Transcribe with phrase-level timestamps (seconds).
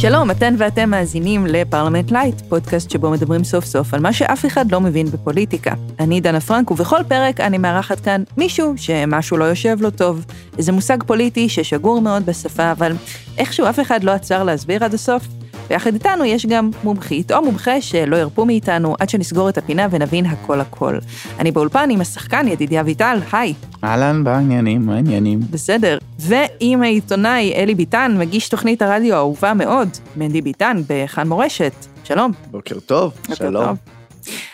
[0.00, 4.72] שלום, אתן ואתם מאזינים לפרלמנט לייט, פודקאסט שבו מדברים סוף סוף על מה שאף אחד
[4.72, 5.74] לא מבין בפוליטיקה.
[6.00, 10.24] אני דנה פרנק, ובכל פרק אני מארחת כאן מישהו שמשהו לא יושב לו טוב.
[10.58, 12.92] איזה מושג פוליטי ששגור מאוד בשפה, אבל
[13.38, 15.37] איכשהו אף אחד לא עצר להסביר עד הסוף.
[15.70, 20.26] ויחד איתנו יש גם מומחית או מומחה שלא ירפו מאיתנו עד שנסגור את הפינה ונבין
[20.26, 20.98] הכל הכל.
[21.38, 23.54] אני באולפן עם השחקן ידידיה ויטל, היי.
[23.84, 25.40] אהלן, בעניינים, מה העניינים?
[25.50, 25.98] בסדר.
[26.18, 31.72] ועם העיתונאי אלי ביטן, מגיש תוכנית הרדיו האהובה מאוד, מנדי ביטן, בכאן מורשת.
[32.04, 32.32] שלום.
[32.50, 33.64] בוקר טוב, בוקר שלום.
[33.66, 33.76] טוב.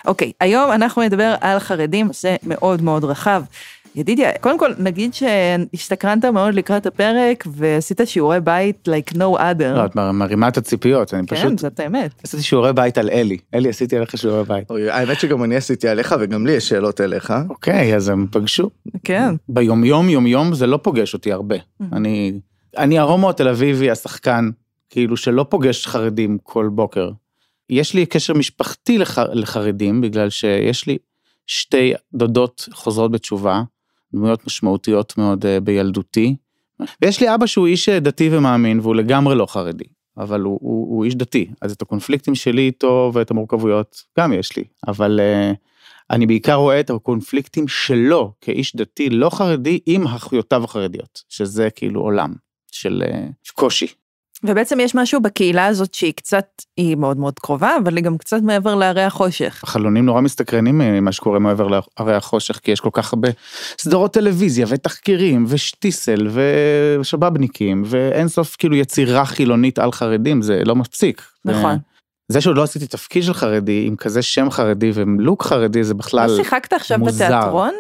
[0.07, 3.43] אוקיי, היום אנחנו נדבר על חרדים, נושא מאוד מאוד רחב.
[3.95, 9.75] ידידיה, קודם כל נגיד שהשתקרנת מאוד לקראת הפרק ועשית שיעורי בית like no other.
[9.75, 12.11] לא, את מרימה את הציפיות, אני כן, פשוט זאת האמת.
[12.25, 13.39] עשיתי שיעורי בית על אלי.
[13.55, 14.71] אלי, עשיתי עליך שיעורי בית.
[14.71, 17.33] אוי, האמת שגם אני עשיתי עליך וגם לי יש שאלות אליך.
[17.49, 18.71] אוקיי, אז הם פגשו.
[19.05, 19.35] כן.
[19.49, 21.57] ביומיום, יומיום זה לא פוגש אותי הרבה.
[21.93, 22.33] אני,
[22.77, 24.51] אני ההומו התל אביבי, השחקן,
[24.91, 27.11] כאילו שלא פוגש חרדים כל בוקר.
[27.71, 30.99] יש לי קשר משפחתי לח, לחרדים, בגלל שיש לי
[31.47, 33.63] שתי דודות חוזרות בתשובה,
[34.15, 36.37] דמויות משמעותיות מאוד אה, בילדותי.
[37.03, 39.85] ויש לי אבא שהוא איש אה, דתי ומאמין, והוא לגמרי לא חרדי,
[40.19, 44.57] אבל הוא, הוא, הוא איש דתי, אז את הקונפליקטים שלי איתו ואת המורכבויות גם יש
[44.57, 45.57] לי, אבל uh,
[46.11, 52.01] אני בעיקר רואה את הקונפליקטים שלו כאיש דתי לא חרדי עם אחיותיו החרדיות, שזה כאילו
[52.01, 52.35] עולם
[52.73, 53.87] של uh, קושי.
[54.45, 58.43] ובעצם יש משהו בקהילה הזאת שהיא קצת, היא מאוד מאוד קרובה, אבל היא גם קצת
[58.43, 59.61] מעבר להרי החושך.
[59.65, 63.29] החלונים נורא מסתקרנים ממה שקורה מעבר להרי החושך, כי יש כל כך הרבה
[63.79, 66.29] סדרות טלוויזיה ותחקירים ושטיסל
[67.01, 71.23] ושבאבניקים ואין סוף כאילו יצירה חילונית על חרדים, זה לא מפסיק.
[71.45, 71.79] נכון.
[72.29, 76.31] זה שעוד לא עשיתי תפקיד של חרדי עם כזה שם חרדי ולוק חרדי זה בכלל
[76.31, 77.25] לא שיחקת עכשיו מוזר.
[77.25, 77.75] בתיאטרון?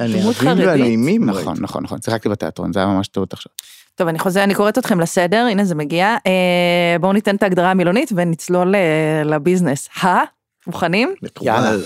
[0.00, 1.40] דמות הנאהבים חרדית?
[1.40, 3.52] נכון נכון נכון שיחקתי בתיאטרון זה היה ממש טעות עכשיו.
[4.00, 6.16] טוב, אני חוזר, אני קוראת אתכם לסדר, הנה זה מגיע.
[6.26, 9.88] אה, בואו ניתן את ההגדרה המילונית ונצלול אה, לביזנס.
[10.04, 10.16] ה?
[10.66, 11.14] מוכנים?
[11.22, 11.82] מקובל.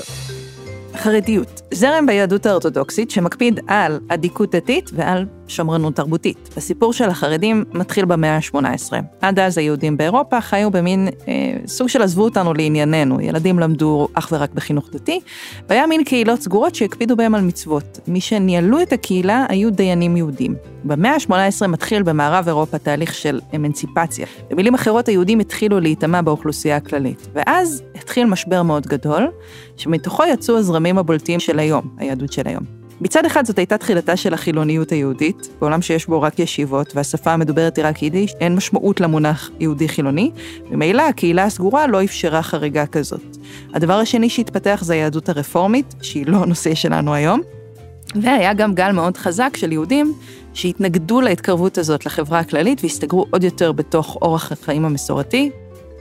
[0.96, 6.50] חרדיות, זרם ביהדות האורתודוקסית שמקפיד על אדיקות דתית ועל שמרנות תרבותית.
[6.56, 8.92] הסיפור של החרדים מתחיל במאה ה-18.
[9.20, 11.32] עד אז היהודים באירופה חיו במין אה,
[11.66, 13.20] סוג של עזבו אותנו לענייננו.
[13.20, 15.20] ילדים למדו אך ורק בחינוך דתי,
[15.68, 17.98] והיה מין קהילות סגורות שהקפידו בהם על מצוות.
[18.08, 20.54] מי שניהלו את הקהילה היו דיינים יהודים.
[20.84, 24.26] במאה ה-18 מתחיל במערב אירופה תהליך של אמנציפציה.
[24.50, 27.28] במילים אחרות, היהודים התחילו להיטמע באוכלוסייה הכללית.
[27.34, 29.30] ואז התחיל משבר מאוד גדול,
[29.76, 32.83] שמתוכו יצאו הזרמים הבולטים של היום, היהדות של היום.
[33.04, 37.76] מצד אחד זאת הייתה תחילתה של החילוניות היהודית, בעולם שיש בו רק ישיבות והשפה המדוברת
[37.76, 40.30] היא רק יידיש, אין משמעות למונח יהודי חילוני,
[40.70, 43.36] ממילא הקהילה הסגורה לא אפשרה חריגה כזאת.
[43.74, 47.40] הדבר השני שהתפתח זה היהדות הרפורמית, שהיא לא הנושא שלנו היום,
[48.22, 50.14] והיה גם גל מאוד חזק של יהודים
[50.54, 55.50] שהתנגדו להתקרבות הזאת לחברה הכללית והסתגרו עוד יותר בתוך אורח החיים המסורתי,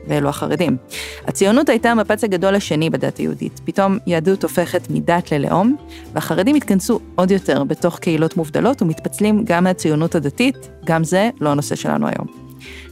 [0.08, 0.78] ואלו החרדים.
[1.28, 3.62] הציונות הייתה המפץ הגדול השני בדת היהודית.
[3.66, 5.76] פתאום יהדות הופכת מדת ללאום,
[6.14, 11.76] והחרדים התכנסו עוד יותר בתוך קהילות מובדלות ומתפצלים גם מהציונות הדתית, גם זה לא הנושא
[11.76, 12.28] שלנו היום.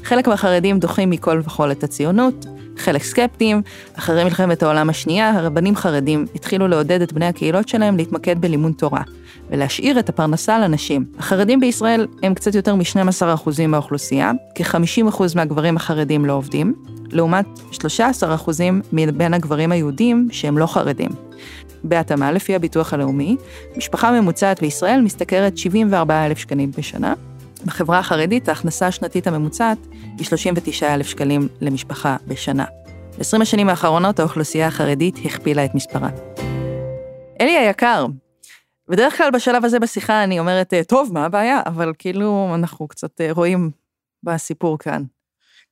[0.04, 2.46] חלק מהחרדים דוחים מכל וכול את הציונות,
[2.78, 3.62] חלק סקפטיים.
[3.94, 9.02] אחרי מלחמת העולם השנייה, הרבנים חרדים התחילו לעודד את בני הקהילות שלהם להתמקד בלימוד תורה,
[9.50, 11.06] ולהשאיר את הפרנסה לנשים.
[11.18, 16.74] החרדים בישראל הם קצת יותר מ-12% מהאוכלוסייה, כ-50% מהגברים החרדים לא עובדים,
[17.12, 17.80] לעומת 13%
[18.94, 21.10] מבין הגברים היהודים שהם לא חרדים.
[21.84, 23.38] בהתאמה, לפי הביטוח הלאומי,
[23.78, 27.14] משפחה ממוצעת בישראל משתכרת 74,000 שקלים בשנה.
[27.66, 29.78] בחברה החרדית ההכנסה השנתית הממוצעת
[30.18, 32.66] היא 39,000 שקלים למשפחה בשנה.
[33.18, 36.10] ב-20 השנים האחרונות האוכלוסייה החרדית הכפילה את מספרה.
[37.42, 38.06] אלי היקר,
[38.88, 41.62] בדרך כלל בשלב הזה בשיחה אני אומרת, טוב, מה הבעיה?
[41.66, 43.72] אבל כאילו אנחנו קצת אה, רואים
[44.24, 45.04] בסיפור כאן.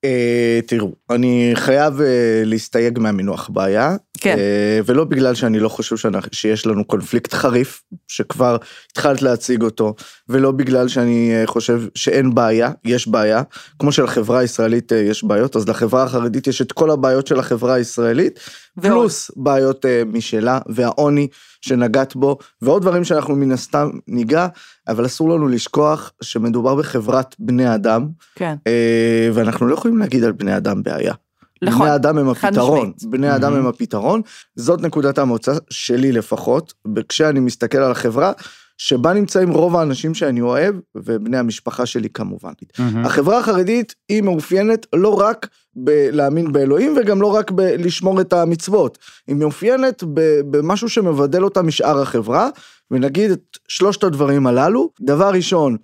[0.06, 2.08] אה, תראו, אני חייב אה,
[2.46, 3.96] להסתייג מהמינוח בעיה.
[4.22, 4.36] כן.
[4.38, 8.58] אה, ולא בגלל שאני לא חושב שאנחנו- שיש לנו קונפליקט חריף, שכבר
[8.92, 9.96] התחלת להציג אותו,
[10.30, 13.42] ולא בגלל שאני אה, חושב שאין בעיה, יש בעיה.
[13.80, 17.74] כמו שלחברה הישראלית אה, יש בעיות, אז לחברה החרדית יש את כל הבעיות של החברה
[17.74, 18.40] הישראלית,
[18.78, 18.92] ועוד.
[18.94, 21.28] פלוס בעיות אה, משלה, והעוני
[21.62, 24.48] שנגעת בו, ועוד דברים שאנחנו מן הסתם ניגע,
[24.88, 28.56] אבל אסור לנו לשכוח שמדובר בחברת בני אדם, כן.
[28.68, 31.14] אה, ואנחנו לא יכולים להגיד על בני אדם בעיה.
[31.62, 33.04] נכון, בני אדם הם הפתרון, משמעית.
[33.04, 33.56] בני אדם Mhm.
[33.56, 34.22] הם הפתרון,
[34.56, 36.74] זאת נקודת המוצא שלי לפחות,
[37.10, 38.32] כשאני מסתכל על החברה,
[38.80, 42.52] שבה נמצאים רוב האנשים שאני אוהב, ובני המשפחה שלי כמובן.
[42.80, 43.06] מהמם.
[43.06, 48.98] החברה החרדית היא מאופיינת לא רק בלהאמין באלוהים וגם לא רק בלשמור את המצוות,
[49.28, 50.04] היא מאופיינת
[50.52, 52.50] במשהו שמבדל אותה משאר החברה,
[52.92, 55.78] ונגיד את שלושת הדברים הללו, דבר ראשון,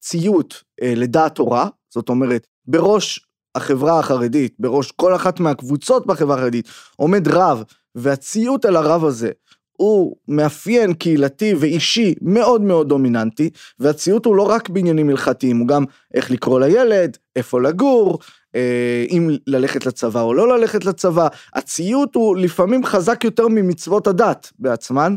[0.00, 6.68] ציות אה, לדעת תורה, זאת אומרת, בראש החברה החרדית, בראש כל אחת מהקבוצות בחברה החרדית,
[6.96, 7.62] עומד רב,
[7.94, 9.30] והציות אל הרב הזה
[9.76, 15.84] הוא מאפיין קהילתי ואישי מאוד מאוד דומיננטי, והציות הוא לא רק בעניינים הלכתיים, הוא גם
[16.14, 18.18] איך לקרוא לילד, איפה לגור,
[18.54, 24.52] אה, אם ללכת לצבא או לא ללכת לצבא, הציות הוא לפעמים חזק יותר ממצוות הדת
[24.58, 25.14] בעצמן,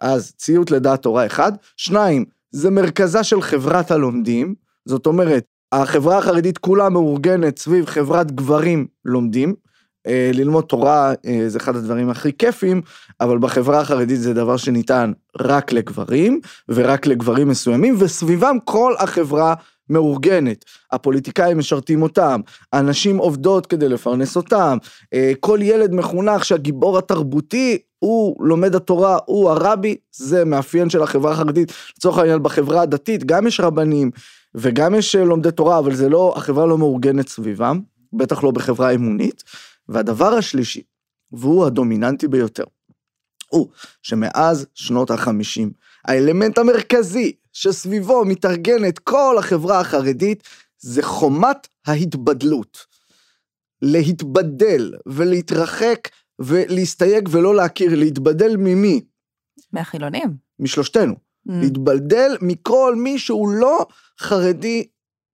[0.00, 4.54] אז ציות לדעת תורה אחד, שניים, זה מרכזה של חברת הלומדים,
[4.86, 9.54] זאת אומרת, החברה החרדית כולה מאורגנת סביב חברת גברים לומדים,
[10.34, 12.82] ללמוד תורה אה, זה אחד הדברים הכי כיפים,
[13.20, 19.54] אבל בחברה החרדית זה דבר שניתן רק לגברים, ורק לגברים מסוימים, וסביבם כל החברה
[19.90, 20.64] מאורגנת.
[20.92, 22.40] הפוליטיקאים משרתים אותם,
[22.72, 24.78] הנשים עובדות כדי לפרנס אותם,
[25.14, 31.32] אה, כל ילד מחונך שהגיבור התרבותי הוא לומד התורה, הוא הרבי, זה מאפיין של החברה
[31.32, 31.72] החרדית.
[31.96, 34.10] לצורך העניין בחברה הדתית גם יש רבנים
[34.54, 37.80] וגם יש לומדי תורה, אבל זה לא, החברה לא מאורגנת סביבם,
[38.12, 39.44] בטח לא בחברה אמונית.
[39.88, 40.82] והדבר השלישי,
[41.32, 42.64] והוא הדומיננטי ביותר,
[43.48, 43.68] הוא
[44.02, 45.72] שמאז שנות החמישים,
[46.04, 50.42] האלמנט המרכזי שסביבו מתארגנת כל החברה החרדית,
[50.78, 52.86] זה חומת ההתבדלות.
[53.82, 56.08] להתבדל ולהתרחק
[56.38, 59.00] ולהסתייג ולא להכיר, להתבדל ממי?
[59.72, 60.36] מהחילונים.
[60.58, 61.14] משלושתנו.
[61.14, 61.52] Mm.
[61.52, 63.86] להתבלדל מכל מי שהוא לא
[64.20, 64.86] חרדי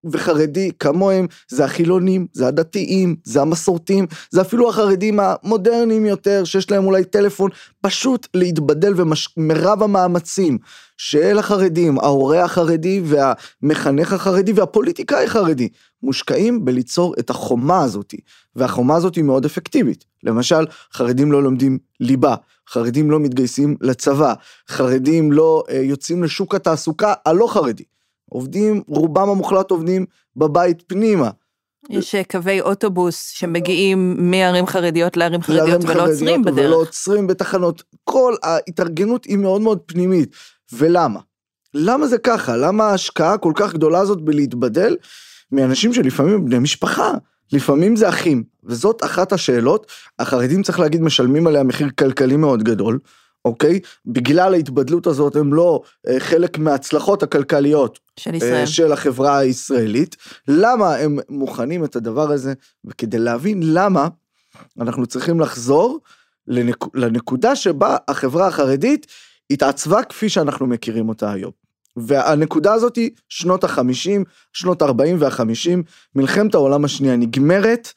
[0.05, 6.87] וחרדי כמוהם, זה החילונים, זה הדתיים, זה המסורתיים, זה אפילו החרדים המודרניים יותר, שיש להם
[6.87, 7.51] אולי טלפון,
[7.81, 10.59] פשוט להתבדל ומרב המאמצים
[10.97, 15.69] של החרדים, ההורה החרדי והמחנך החרדי והפוליטיקאי החרדי,
[16.03, 18.17] מושקעים בליצור את החומה הזאתי,
[18.57, 20.05] והחומה הזאת היא מאוד אפקטיבית.
[20.23, 22.35] למשל, חרדים לא לומדים ליבה,
[22.69, 24.35] חרדים לא מתגייסים לצבא,
[24.69, 27.85] חרדים לא אה, יוצאים לשוק התעסוקה הלא חרדי.
[28.31, 30.07] עובדים, רובם המוחלט עובדים
[30.37, 31.31] בבית פנימה.
[31.91, 36.67] יש אה, קווי אוטובוס שמגיעים מערים חרדיות לערים חרדיות ולא עוצרים בדרך.
[36.67, 37.83] ולא עוצרים בתחנות.
[38.05, 40.37] כל ההתארגנות היא מאוד מאוד פנימית.
[40.73, 41.21] ולמה?
[41.75, 42.57] למה זה ככה?
[42.57, 44.97] למה ההשקעה כל כך גדולה הזאת בלהתבדל
[45.53, 47.13] מאנשים שלפעמים הם בני משפחה?
[47.53, 49.87] לפעמים זה אחים, וזאת אחת השאלות,
[50.19, 52.99] החרדים צריך להגיד משלמים עליה מחיר כלכלי מאוד גדול,
[53.45, 53.81] אוקיי?
[54.07, 58.67] בגלל ההתבדלות הזאת הם לא אה, חלק מההצלחות הכלכליות של, ישראל.
[58.67, 60.17] של החברה הישראלית.
[60.49, 62.53] למה הם מוכנים את הדבר הזה?
[62.85, 64.09] וכדי להבין למה,
[64.81, 66.01] אנחנו צריכים לחזור
[66.47, 66.85] לנק...
[66.95, 69.07] לנקודה שבה החברה החרדית
[69.51, 71.53] התעצבה כפי שאנחנו מכירים אותה היום.
[71.97, 75.83] והנקודה הזאת היא שנות החמישים, שנות הארבעים והחמישים,
[76.15, 77.93] מלחמת העולם השנייה נגמרת,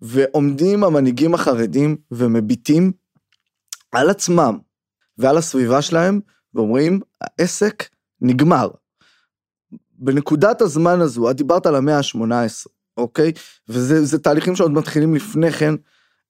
[0.00, 2.92] ועומדים המנהיגים החרדים ומביטים
[3.92, 4.58] על עצמם
[5.18, 6.20] ועל הסביבה שלהם,
[6.54, 7.88] ואומרים, העסק
[8.20, 8.68] נגמר.
[9.98, 13.32] בנקודת הזמן הזו, את דיברת על המאה ה-18, אוקיי?
[13.68, 15.74] וזה תהליכים שעוד מתחילים לפני כן.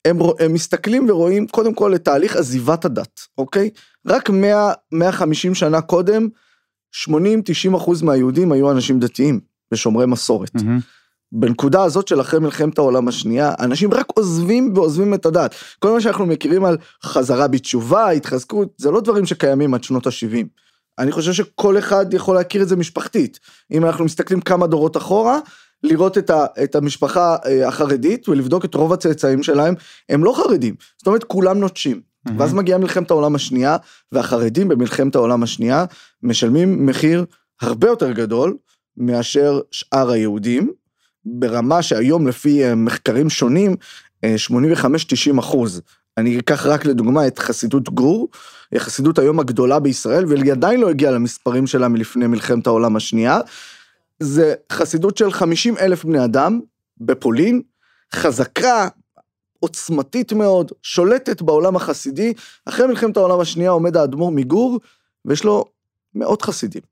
[0.04, 3.70] הם, הם מסתכלים ורואים קודם כל את תהליך עזיבת הדת, אוקיי?
[4.06, 6.28] רק 100, 150 שנה קודם,
[7.08, 9.40] 80-90 אחוז מהיהודים היו אנשים דתיים
[9.72, 10.56] ושומרי מסורת.
[10.56, 10.95] Mm-hmm.
[11.38, 15.54] בנקודה הזאת של אחרי מלחמת העולם השנייה, אנשים רק עוזבים ועוזבים את הדת.
[15.78, 20.46] כל מה שאנחנו מכירים על חזרה בתשובה, התחזקות, זה לא דברים שקיימים עד שנות ה-70.
[20.98, 23.40] אני חושב שכל אחד יכול להכיר את זה משפחתית.
[23.72, 25.38] אם אנחנו מסתכלים כמה דורות אחורה,
[25.82, 29.74] לראות את, ה, את המשפחה אה, החרדית ולבדוק את רוב הצאצאים שלהם,
[30.08, 30.74] הם לא חרדים.
[30.98, 31.96] זאת אומרת, כולם נוטשים.
[31.96, 32.32] Mm-hmm.
[32.38, 33.76] ואז מגיעה מלחמת העולם השנייה,
[34.12, 35.84] והחרדים במלחמת העולם השנייה
[36.22, 37.24] משלמים מחיר
[37.60, 38.56] הרבה יותר גדול
[38.96, 40.72] מאשר שאר היהודים.
[41.26, 43.76] ברמה שהיום לפי אה, מחקרים שונים,
[44.24, 45.82] 85-90 אה, אחוז.
[46.16, 48.28] אני אקח רק לדוגמה את חסידות גור,
[48.72, 53.40] החסידות היום הגדולה בישראל, והיא עדיין לא הגיעה למספרים שלה מלפני מלחמת העולם השנייה.
[54.20, 56.60] זה חסידות של 50 אלף בני אדם
[56.98, 57.62] בפולין,
[58.14, 58.88] חזקה,
[59.60, 62.32] עוצמתית מאוד, שולטת בעולם החסידי.
[62.64, 64.80] אחרי מלחמת העולם השנייה עומד האדמו"ר מגור,
[65.24, 65.64] ויש לו
[66.14, 66.82] מאות חסידים.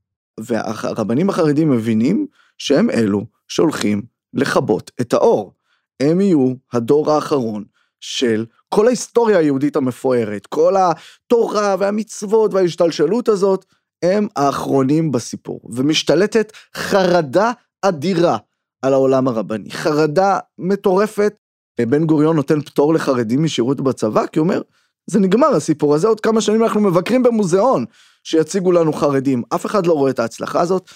[0.41, 2.27] והרבנים החרדים מבינים
[2.59, 4.03] שהם אלו שהולכים
[4.35, 5.53] לכבות את האור.
[6.01, 7.65] הם יהיו הדור האחרון
[8.01, 13.65] של כל ההיסטוריה היהודית המפוארת, כל התורה והמצוות וההשתלשלות הזאת,
[14.03, 15.61] הם האחרונים בסיפור.
[15.65, 18.37] ומשתלטת חרדה אדירה
[18.83, 19.71] על העולם הרבני.
[19.71, 21.35] חרדה מטורפת.
[21.81, 24.63] בן גוריון נותן פטור לחרדים משירות בצבא, כי הוא אומר,
[25.07, 27.85] זה נגמר הסיפור הזה, עוד כמה שנים אנחנו מבקרים במוזיאון
[28.25, 29.43] שיציגו לנו חרדים.
[29.55, 30.91] אף אחד לא רואה את ההצלחה הזאת,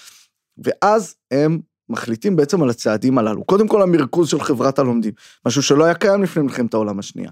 [0.57, 3.43] ואז הם מחליטים בעצם על הצעדים הללו.
[3.43, 5.13] קודם כל המרכוז של חברת הלומדים,
[5.45, 7.31] משהו שלא היה קיים לפני מלחמת העולם השנייה.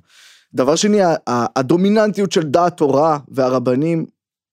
[0.53, 4.05] דבר שני, הדומיננטיות של דעת תורה והרבנים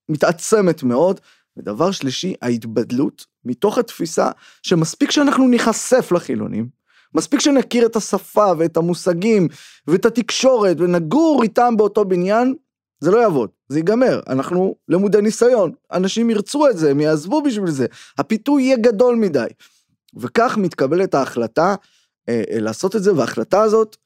[0.09, 1.21] מתעצמת מאוד.
[1.57, 4.31] ודבר שלישי, ההתבדלות מתוך התפיסה
[4.63, 6.69] שמספיק שאנחנו ניחשף לחילונים,
[7.15, 9.49] מספיק שנכיר את השפה ואת המושגים
[9.87, 12.55] ואת התקשורת ונגור איתם באותו בניין,
[13.01, 17.71] זה לא יעבוד, זה ייגמר, אנחנו למודי ניסיון, אנשים ירצו את זה, הם יעזבו בשביל
[17.71, 17.87] זה,
[18.19, 19.47] הפיתוי יהיה גדול מדי.
[20.17, 21.75] וכך מתקבלת ההחלטה
[22.29, 23.97] אה, אה, לעשות את זה, וההחלטה הזאת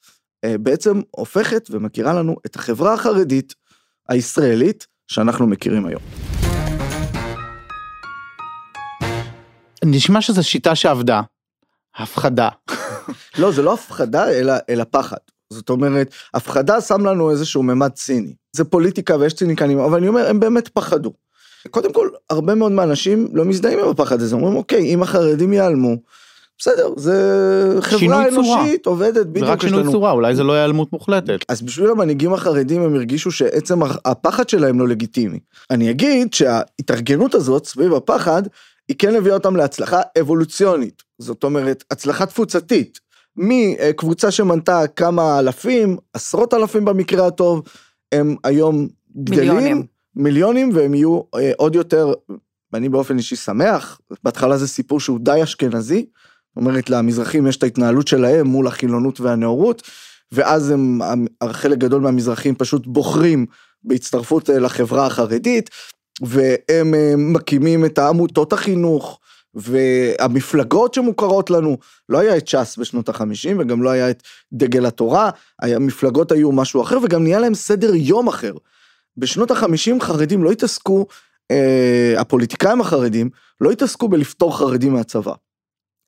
[0.45, 3.55] אה, בעצם הופכת ומכירה לנו את החברה החרדית
[4.09, 6.03] הישראלית שאנחנו מכירים היום.
[9.85, 11.21] נשמע שזו שיטה שעבדה.
[11.97, 12.49] הפחדה.
[13.39, 15.17] לא, זה לא הפחדה, אלא, אלא פחד.
[15.53, 18.35] זאת אומרת, הפחדה שם לנו איזשהו ממד ציני.
[18.53, 21.13] זה פוליטיקה ויש ציניקנים, אבל אני אומר, הם באמת פחדו.
[21.71, 25.97] קודם כל, הרבה מאוד מהאנשים לא מזדהים עם הפחד הזה, אומרים, אוקיי, אם החרדים ייעלמו,
[26.59, 28.95] בסדר, זה חברה אנושית, צורה.
[28.95, 29.47] עובדת, בדיוק.
[29.47, 29.93] זה רק שינוי לנו...
[29.93, 31.39] צורה, אולי זה לא היעלמות מוחלטת.
[31.49, 35.39] אז בשביל המנהיגים החרדים הם הרגישו שעצם הפחד שלהם לא לגיטימי.
[35.71, 38.43] אני אגיד שההתארגנות הזאת סביב הפחד,
[38.89, 41.03] היא כן הביאה אותם להצלחה אבולוציונית.
[41.19, 42.99] זאת אומרת, הצלחה תפוצתית.
[43.37, 47.63] מקבוצה שמנתה כמה אלפים, עשרות אלפים במקרה הטוב,
[48.13, 49.41] הם היום גדלים.
[49.41, 49.98] מיליונים.
[50.19, 52.13] מיליונים, והם יהיו אה, עוד יותר,
[52.73, 56.07] ואני באופן אישי שמח, בהתחלה זה סיפור שהוא די אשכנזי,
[56.57, 59.83] אומרת למזרחים יש את ההתנהלות שלהם מול החילונות והנאורות,
[60.33, 61.01] ואז הם,
[61.51, 63.47] חלק גדול מהמזרחים פשוט בוחרים
[63.85, 65.71] בהצטרפות אה, לחברה החרדית,
[66.23, 69.21] והם אה, מקימים את העמותות החינוך,
[69.55, 74.23] והמפלגות שמוכרות לנו, לא היה את ש"ס בשנות החמישים וגם לא היה את
[74.53, 75.31] דגל התורה,
[75.63, 78.53] המפלגות היו משהו אחר וגם נהיה להם סדר יום אחר.
[79.19, 81.07] בשנות החמישים חרדים לא התעסקו,
[81.51, 85.33] אה, הפוליטיקאים החרדים לא התעסקו בלפתור חרדים מהצבא.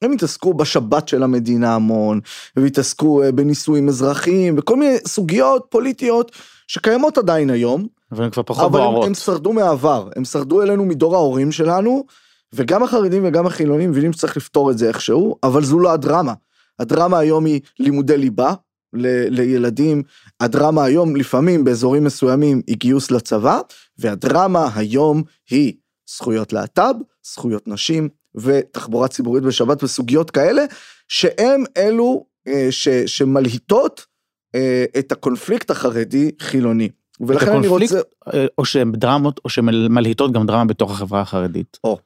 [0.02, 2.20] הם התעסקו בשבת של המדינה המון,
[2.56, 6.32] והתעסקו אה, בנישואים אזרחיים, וכל מיני סוגיות פוליטיות
[6.66, 7.86] שקיימות עדיין היום.
[8.12, 8.94] אבל הן כבר פחות בוערות.
[8.94, 12.04] אבל הם, הם שרדו מהעבר, הם שרדו אלינו מדור ההורים שלנו,
[12.52, 16.34] וגם החרדים וגם החילונים מבינים שצריך לפתור את זה איכשהו, אבל זו לא הדרמה.
[16.78, 18.54] הדרמה היום היא לימודי ליבה
[18.92, 20.02] ל- לילדים,
[20.40, 23.60] הדרמה היום לפעמים באזורים מסוימים היא גיוס לצבא,
[23.98, 25.72] והדרמה היום היא
[26.16, 26.94] זכויות להט"ב,
[27.26, 30.64] זכויות נשים ותחבורה ציבורית בשבת וסוגיות כאלה,
[31.08, 34.06] שהם אלו אה, ש- שמלהיטות
[34.54, 36.88] אה, את הקונפליקט החרדי-חילוני.
[37.20, 38.00] ולכן אני רוצה...
[38.34, 41.78] אה, או שהן דרמות, או שמלהיטות גם דרמה בתוך החברה החרדית.
[41.84, 41.98] או,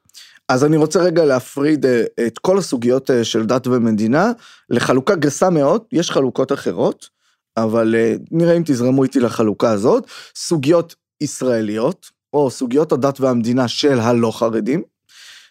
[0.49, 4.33] אז אני רוצה רגע להפריד אה, את כל הסוגיות אה, של דת ומדינה
[4.71, 7.09] לחלוקה גסה מאוד, יש חלוקות אחרות,
[7.57, 14.01] אבל אה, נראה אם תזרמו איתי לחלוקה הזאת, סוגיות ישראליות, או סוגיות הדת והמדינה של
[14.01, 14.83] הלא חרדים,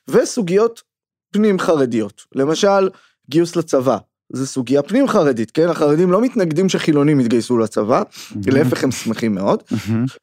[0.07, 0.81] וסוגיות
[1.31, 2.89] פנים חרדיות, למשל
[3.29, 3.97] גיוס לצבא,
[4.33, 5.69] זה סוגיה פנים חרדית, כן?
[5.69, 8.01] החרדים לא מתנגדים שחילונים יתגייסו לצבא.
[8.45, 9.63] להפך הם שמחים מאוד.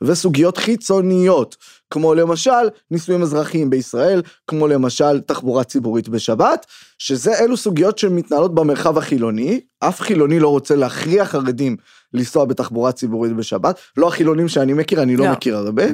[0.02, 1.56] וסוגיות חיצוניות,
[1.90, 6.66] כמו למשל נישואים אזרחיים בישראל, כמו למשל תחבורה ציבורית בשבת,
[6.98, 11.76] שזה אלו סוגיות שמתנהלות במרחב החילוני, אף חילוני לא רוצה להכריח חרדים
[12.14, 15.32] לנסוע בתחבורה ציבורית בשבת, לא החילונים שאני מכיר, אני לא, לא.
[15.32, 15.84] מכיר הרבה.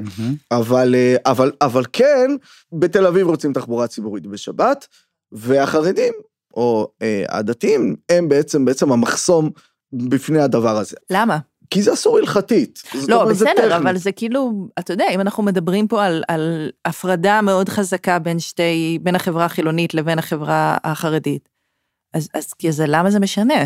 [0.51, 2.31] אבל, אה, אבל, אבל כן,
[2.73, 4.87] בתל אביב רוצים תחבורה ציבורית בשבת,
[5.33, 6.13] והחרדים
[6.57, 9.51] או אה, הדתיים הם בעצם בעצם המחסום
[9.93, 10.97] בפני הדבר הזה.
[11.11, 11.39] למה?
[11.71, 12.83] כי זה אסור הלכתית.
[13.09, 17.69] לא, בסדר, אבל זה כאילו, אתה יודע, אם אנחנו מדברים פה על, על הפרדה מאוד
[17.69, 21.49] חזקה בין שתי, בין החברה החילונית לבין החברה החרדית,
[22.15, 23.65] אז, אז זה, למה זה משנה?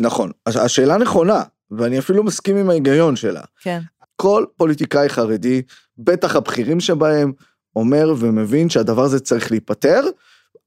[0.00, 3.42] נכון, השאלה נכונה, ואני אפילו מסכים עם ההיגיון שלה.
[3.60, 3.80] כן.
[4.16, 5.62] כל פוליטיקאי חרדי,
[5.98, 7.32] בטח הבכירים שבהם,
[7.76, 10.00] אומר ומבין שהדבר הזה צריך להיפתר,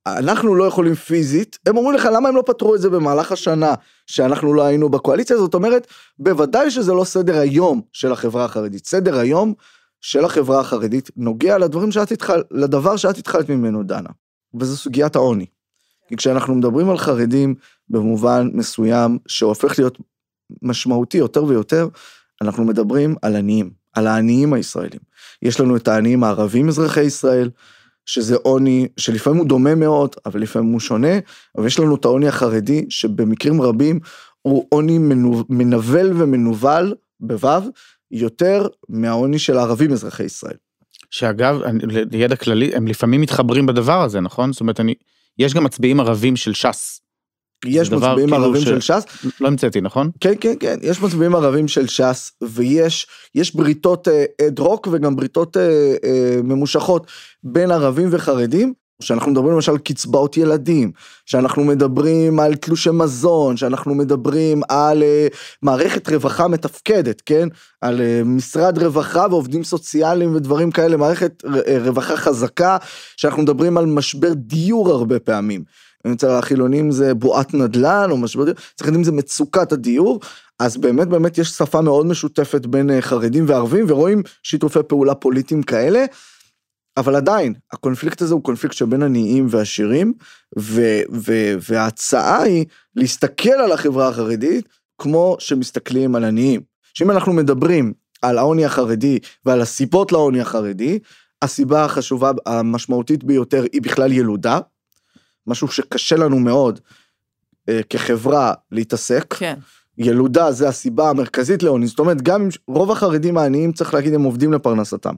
[0.07, 3.73] אנחנו לא יכולים פיזית, הם אומרים לך למה הם לא פתרו את זה במהלך השנה
[4.07, 5.87] שאנחנו לא היינו בקואליציה, זאת אומרת,
[6.19, 9.53] בוודאי שזה לא סדר היום של החברה החרדית, סדר היום
[10.01, 14.09] של החברה החרדית נוגע לדברים שאת התחל, לדבר שאת התחלת ממנו דנה,
[14.59, 15.45] וזו סוגיית העוני.
[16.07, 17.55] כי כשאנחנו מדברים על חרדים
[17.89, 19.97] במובן מסוים שהופך להיות
[20.61, 21.87] משמעותי יותר ויותר,
[22.41, 24.99] אנחנו מדברים על עניים, על העניים הישראלים.
[25.41, 27.49] יש לנו את העניים הערבים אזרחי ישראל,
[28.05, 31.19] שזה עוני שלפעמים הוא דומה מאוד, אבל לפעמים הוא שונה,
[31.57, 33.99] אבל יש לנו את העוני החרדי שבמקרים רבים
[34.41, 34.97] הוא עוני
[35.49, 37.59] מנבל ומנוול, בו"ב,
[38.11, 40.55] יותר מהעוני של הערבים אזרחי ישראל.
[41.11, 41.59] שאגב,
[42.11, 44.53] לידע כללי, הם לפעמים מתחברים בדבר הזה, נכון?
[44.53, 44.93] זאת אומרת, אני,
[45.37, 47.01] יש גם מצביעים ערבים של ש"ס.
[47.65, 48.65] יש מצביעים כאילו ערבים ש...
[48.65, 49.05] של ש"ס.
[49.41, 50.11] לא המצאתי, נכון?
[50.19, 55.15] כן, כן, כן, יש מצביעים ערבים של ש"ס, ויש יש בריתות אד אה, הוק וגם
[55.15, 57.07] בריתות אה, אה, ממושכות
[57.43, 58.73] בין ערבים וחרדים.
[59.01, 60.91] שאנחנו מדברים למשל על קצבאות ילדים,
[61.25, 67.47] שאנחנו מדברים על תלושי מזון, שאנחנו מדברים על uh, מערכת רווחה מתפקדת, כן?
[67.81, 71.49] על uh, משרד רווחה ועובדים סוציאליים ודברים כאלה, מערכת uh,
[71.85, 72.77] רווחה חזקה,
[73.17, 75.63] שאנחנו מדברים על משבר דיור הרבה פעמים.
[76.13, 80.19] אצל החילונים זה בועת נדל"ן או משבר דיור, אצל החרדים זה מצוקת הדיור,
[80.59, 85.63] אז באמת באמת יש שפה מאוד משותפת בין אה, חרדים וערבים, ורואים שיתופי פעולה פוליטיים
[85.63, 86.05] כאלה.
[86.97, 90.13] אבל עדיין, הקונפליקט הזה הוא קונפליקט שבין עניים ועשירים,
[90.59, 94.67] ו- ו- וההצעה היא להסתכל על החברה החרדית
[95.01, 96.61] כמו שמסתכלים על עניים.
[96.93, 100.99] שאם אנחנו מדברים על העוני החרדי ועל הסיבות לעוני החרדי,
[101.41, 104.59] הסיבה החשובה, המשמעותית ביותר היא בכלל ילודה,
[105.47, 106.79] משהו שקשה לנו מאוד
[107.69, 109.33] אה, כחברה להתעסק.
[109.33, 109.55] כן.
[109.97, 114.23] ילודה זה הסיבה המרכזית לעוני, זאת אומרת גם אם רוב החרדים העניים צריך להגיד הם
[114.23, 115.13] עובדים לפרנסתם.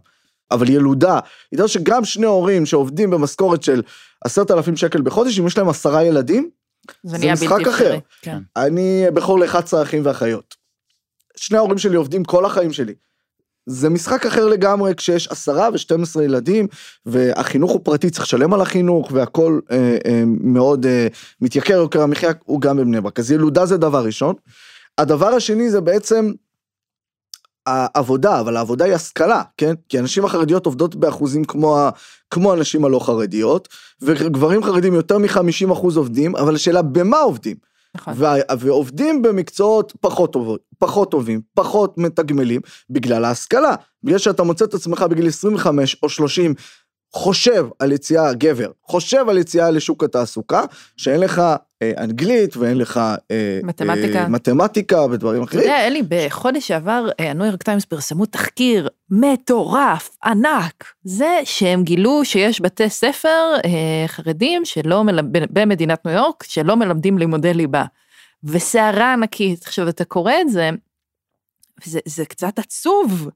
[0.52, 1.20] אבל ילודה,
[1.52, 3.82] ידעו שגם שני הורים שעובדים במשכורת של
[4.26, 6.50] עשרת אלפים שקל בחודש, אם יש להם עשרה ילדים,
[7.04, 7.98] זה זה משחק אחר.
[8.22, 8.38] כן.
[8.56, 10.56] אני בכור ל-11 אחים ואחיות.
[11.36, 12.94] שני ההורים שלי עובדים כל החיים שלי.
[13.70, 16.68] זה משחק אחר לגמרי כשיש עשרה ושתים עשרה ילדים
[17.06, 21.08] והחינוך הוא פרטי צריך לשלם על החינוך והכל אה, אה, מאוד אה,
[21.42, 24.36] מתייקר יוקר המחיה הוא גם בבני ברק אז ילודה זה דבר ראשון.
[24.98, 26.32] הדבר השני זה בעצם
[27.66, 31.90] העבודה אבל העבודה היא השכלה כן כי הנשים החרדיות עובדות באחוזים כמו ה,
[32.32, 33.68] כמו הנשים הלא חרדיות
[34.02, 37.67] וגברים חרדים יותר מ-50 אחוז עובדים אבל השאלה במה עובדים.
[37.96, 38.14] נכון.
[38.60, 43.76] ועובדים במקצועות פחות טובים, פחות טובים, פחות מתגמלים, בגלל ההשכלה.
[44.04, 46.54] בגלל שאתה מוצא את עצמך בגיל 25 או 30,
[47.14, 50.64] חושב על יציאה, גבר, חושב על יציאה לשוק התעסוקה,
[50.98, 51.42] שאין לך
[51.98, 53.00] אנגלית ואין לך
[53.32, 54.20] אה, מתמטיקה.
[54.20, 55.64] אה, מתמטיקה ודברים אתה אחרים.
[55.64, 60.94] יודע, אלי, בחודש שעבר אה, הניו יורק טיימס פרסמו תחקיר מטורף, ענק.
[61.04, 67.18] זה שהם גילו שיש בתי ספר אה, חרדים שלא מלמד, במדינת ניו יורק, שלא מלמדים
[67.18, 67.84] לימודי ליבה.
[68.44, 69.64] וסערה ענקית.
[69.64, 70.70] עכשיו, אתה קורא את זה,
[71.86, 73.30] וזה זה קצת עצוב.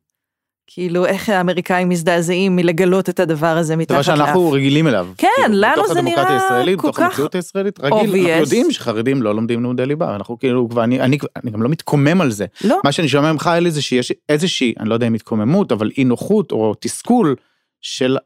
[0.73, 4.25] כאילו, איך האמריקאים מזדעזעים מלגלות את הדבר הזה מתחת דבר לאף.
[4.27, 5.07] שאנחנו רגילים אליו.
[5.17, 8.13] כן, כאילו, לנו בתוך זה הדמוקרטיה נראה הישראלית, כל בתוך כך המציאות הישראלית, רגיל, אנחנו
[8.13, 8.39] obvious.
[8.39, 12.31] יודעים שחרדים לא לומדים לימודי ליבה, אנחנו כאילו, ואני אני, אני גם לא מתקומם על
[12.31, 12.45] זה.
[12.63, 15.91] לא, מה שאני שומע ממך אלי זה שיש איזושהי, אני לא יודע אם התקוממות, אבל
[15.97, 17.35] אי נוחות או תסכול
[17.81, 18.17] של,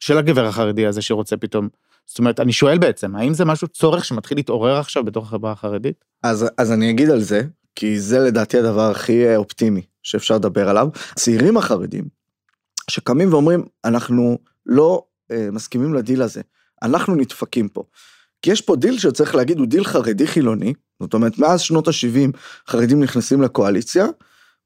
[0.00, 1.68] של הגבר החרדי הזה שרוצה פתאום.
[2.06, 6.04] זאת אומרת, אני שואל בעצם, האם זה איזשהו צורך שמתחיל להתעורר עכשיו בתוך החברה החרדית?
[6.22, 7.42] אז, אז אני אגיד על זה,
[7.80, 10.88] כי זה לדעתי הדבר הכי אה, אופטימי שאפשר לדבר עליו.
[11.12, 12.04] הצעירים החרדים,
[12.90, 16.40] שקמים ואומרים, אנחנו לא אה, מסכימים לדיל הזה,
[16.82, 17.82] אנחנו נדפקים פה.
[18.42, 22.38] כי יש פה דיל שצריך להגיד, הוא דיל חרדי חילוני, זאת אומרת, מאז שנות ה-70
[22.68, 24.06] חרדים נכנסים לקואליציה,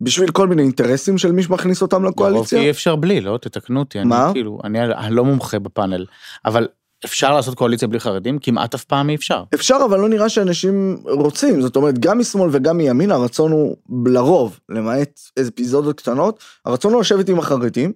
[0.01, 2.61] בשביל כל מיני אינטרסים של מי שמכניס אותם לקואליציה.
[2.61, 3.39] אי אפשר בלי, לא?
[3.43, 4.31] תתקנו אותי, אני מה?
[4.33, 6.07] כאילו, אני אני לא מומחה בפאנל,
[6.45, 6.69] אבל
[7.05, 8.39] אפשר לעשות קואליציה בלי חרדים?
[8.39, 9.43] כמעט אף פעם אי אפשר.
[9.55, 14.59] אפשר, אבל לא נראה שאנשים רוצים, זאת אומרת, גם משמאל וגם מימין, הרצון הוא לרוב,
[14.69, 17.93] למעט איזה אפיזודות קטנות, הרצון הוא לשבת עם החרדים.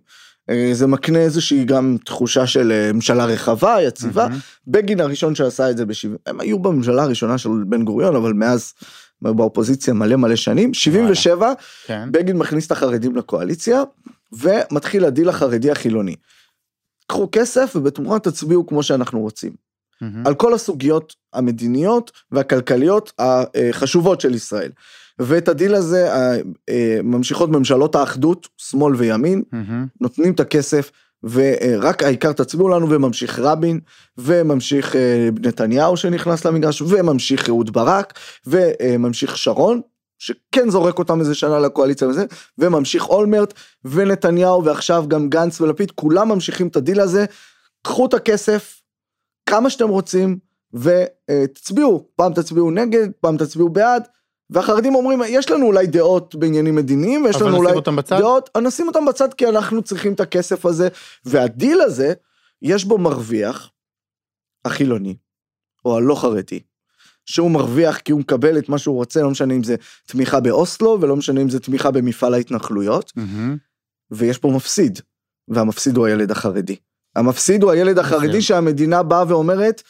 [0.50, 4.28] אה, זה מקנה איזושהי גם תחושה של אה, ממשלה רחבה, יציבה.
[4.28, 4.38] מהמם.
[4.66, 8.74] בגין הראשון שעשה את זה ב-70, הם היו בממשלה הראשונה של בן גוריון, אבל מאז
[9.24, 10.74] היו באופוזיציה מלא מלא שנים.
[10.74, 11.52] 77,
[11.86, 12.08] כן.
[12.12, 13.82] בגין מכניס את החרדים לקואליציה,
[14.32, 16.14] ומתחיל הדיל החרדי החילוני.
[17.08, 19.52] קחו כסף ובתמורה תצביעו כמו שאנחנו רוצים.
[20.00, 20.26] מהמם.
[20.26, 24.70] על כל הסוגיות המדיניות והכלכליות החשובות של ישראל.
[25.18, 26.36] ואת הדיל הזה אה,
[26.68, 29.86] אה, ממשיכות ממשלות האחדות, שמאל וימין, מהמם.
[30.00, 30.90] נותנים את הכסף
[31.22, 33.80] ורק העיקר תצביעו לנו וממשיך רבין
[34.18, 39.80] וממשיך אה, נתניהו שנכנס למגרש וממשיך אהוד ברק וממשיך שרון
[40.18, 42.26] שכן זורק אותם איזה שנה לקואליציה וזה
[42.58, 43.54] וממשיך אולמרט
[43.84, 47.24] ונתניהו ועכשיו גם גנץ ולפיד כולם ממשיכים את הדיל הזה.
[47.82, 48.82] קחו את הכסף
[49.46, 50.38] כמה שאתם רוצים
[50.72, 52.08] ותצביעו.
[52.16, 54.08] פעם תצביעו נגד פעם תצביעו בעד
[54.50, 57.72] והחרדים אומרים יש לנו אולי דעות בעניינים מדיניים ויש לנו אולי?
[58.18, 60.88] דעות נשים אותם בצד כי אנחנו צריכים את הכסף הזה.
[61.24, 62.12] והדיל הזה
[62.62, 63.70] יש בו מרוויח
[64.64, 65.16] החילוני
[65.84, 66.60] או הלא חרדי
[67.28, 70.98] שהוא מרוויח כי הוא מקבל את מה שהוא רוצה לא משנה אם זה תמיכה באוסלו
[71.00, 73.56] ולא משנה אם זה תמיכה במפעל ההתנחלויות מהמם.
[74.10, 74.98] ויש פה מפסיד
[75.48, 76.76] והמפסיד הוא הילד החרדי.
[77.16, 78.42] המפסיד הוא הילד החרדי.
[78.42, 79.82] שהמדינה באה ואומרת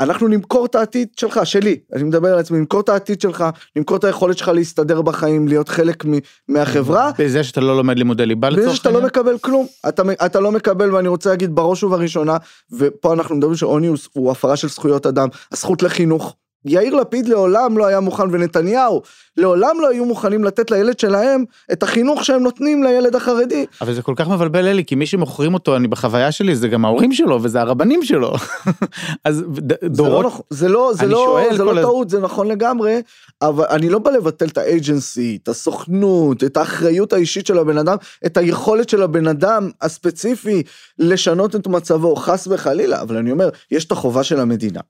[0.00, 3.44] אנחנו נמכור את העתיד שלך, שלי, אני מדבר על עצמי, נמכור את העתיד שלך,
[3.76, 8.26] נמכור את היכולת שלך להסתדר בחיים, להיות חלק מ- מהחברה, בזה שאתה לא לומד לימודי
[8.26, 9.06] ליבה בזה לצורך שאתה לא העניין?
[9.06, 12.36] מקבל כלום, אתה, אתה לא מקבל ואני רוצה להגיד בראש ובראשונה,
[12.72, 16.36] ופה אנחנו מדברים שעוני הוא, הוא הפרה של זכויות אדם, הזכות לחינוך.
[16.64, 19.02] יאיר לפיד לעולם לא היה מוכן ונתניהו
[19.36, 23.66] לעולם לא היו מוכנים לתת לילד שלהם את החינוך שהם נותנים לילד החרדי.
[23.80, 26.84] אבל זה כל כך מבלבל אלי, כי מי שמוכרים אותו, אני בחוויה שלי, זה גם
[26.84, 28.32] ההורים שלו וזה הרבנים שלו.
[29.24, 29.44] אז זה
[29.82, 33.00] לא, דורות, נכון- זה לא, זה לא, זה כל לא הז- טעות, זה נכון לגמרי,
[33.42, 37.96] אבל אני לא בא לבטל את האג'נסי, את הסוכנות, את האחריות האישית של הבן אדם,
[38.26, 40.62] את היכולת של הבן אדם הספציפי
[40.98, 44.80] לשנות את מצבו, חס וחלילה, אבל אני אומר, יש את החובה של המדינה.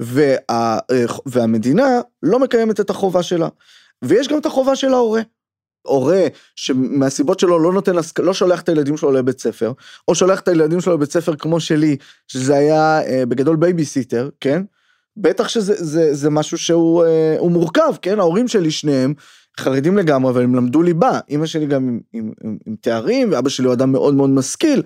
[0.00, 0.36] וה,
[0.90, 3.48] אה, והמדינה לא מקיימת את החובה שלה.
[4.04, 5.22] ויש גם את החובה של ההורה.
[5.82, 9.72] הורה שמהסיבות שלו לא נותן, לא שולח את הילדים שלו לבית ספר,
[10.08, 11.96] או שולח את הילדים שלו לבית ספר כמו שלי,
[12.28, 14.62] שזה היה אה, בגדול בייביסיטר, כן?
[15.16, 18.18] בטח שזה זה, זה משהו שהוא אה, מורכב, כן?
[18.18, 19.14] ההורים שלי שניהם
[19.60, 21.20] חרדים לגמרי, אבל הם למדו ליבה.
[21.30, 24.82] אמא שלי גם עם, עם, עם, עם תארים, ואבא שלי הוא אדם מאוד מאוד משכיל.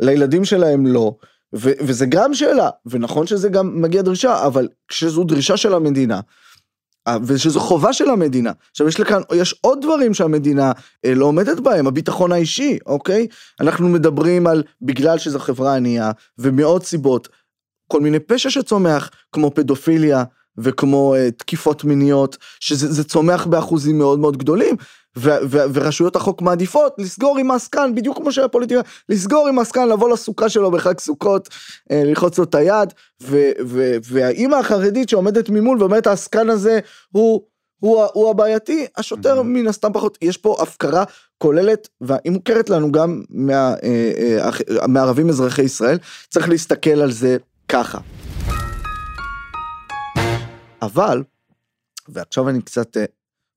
[0.00, 1.14] לילדים שלהם לא.
[1.54, 6.20] ו, וזה גם שאלה, ונכון שזה גם מגיע דרישה, אבל כשזו דרישה של המדינה,
[7.24, 8.52] ושזו חובה של המדינה.
[8.70, 10.72] עכשיו יש לכאן, יש עוד דברים שהמדינה
[11.04, 13.26] אה, לא עומדת בהם, הביטחון האישי, אוקיי?
[13.60, 17.28] אנחנו מדברים על, בגלל שזו חברה ענייה, ומעוד סיבות,
[17.88, 20.24] כל מיני פשע שצומח, כמו פדופיליה,
[20.58, 24.76] וכמו uh, תקיפות מיניות, שזה צומח באחוזים מאוד מאוד גדולים,
[25.16, 29.88] ו, ו, ורשויות החוק מעדיפות לסגור עם העסקן, בדיוק כמו שהיה פוליטיקה, לסגור עם העסקן,
[29.88, 35.48] לבוא לסוכה שלו בחג סוכות, uh, ללחוץ לו את היד, ו, ו, והאימא החרדית שעומדת
[35.48, 36.78] ממול ואומרת העסקן הזה
[37.10, 37.42] הוא...
[37.82, 39.42] הוא, הוא הבעייתי, השוטר mm-hmm.
[39.42, 41.04] מן הסתם פחות, יש פה הפקרה
[41.38, 45.98] כוללת והיא מוכרת לנו גם מה, אה, אה, מערבים אזרחי ישראל,
[46.30, 47.36] צריך להסתכל על זה
[47.68, 47.98] ככה.
[50.82, 51.22] אבל,
[52.08, 53.04] ועכשיו אני קצת אה,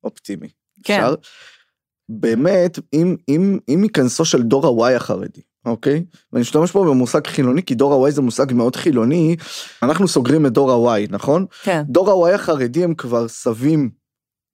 [0.03, 0.47] אופטימי.
[0.83, 0.93] כן.
[0.93, 1.15] אפשר?
[2.09, 6.05] באמת, אם, אם, אם ייכנסו של דור ה-Y החרדי, אוקיי?
[6.33, 9.35] ואני אשתמש פה במושג חילוני, כי דור ה-Y זה מושג מאוד חילוני,
[9.83, 11.45] אנחנו סוגרים את דור ה-Y, נכון?
[11.63, 11.83] כן.
[11.87, 13.89] דור ה-Y החרדי הם כבר סבים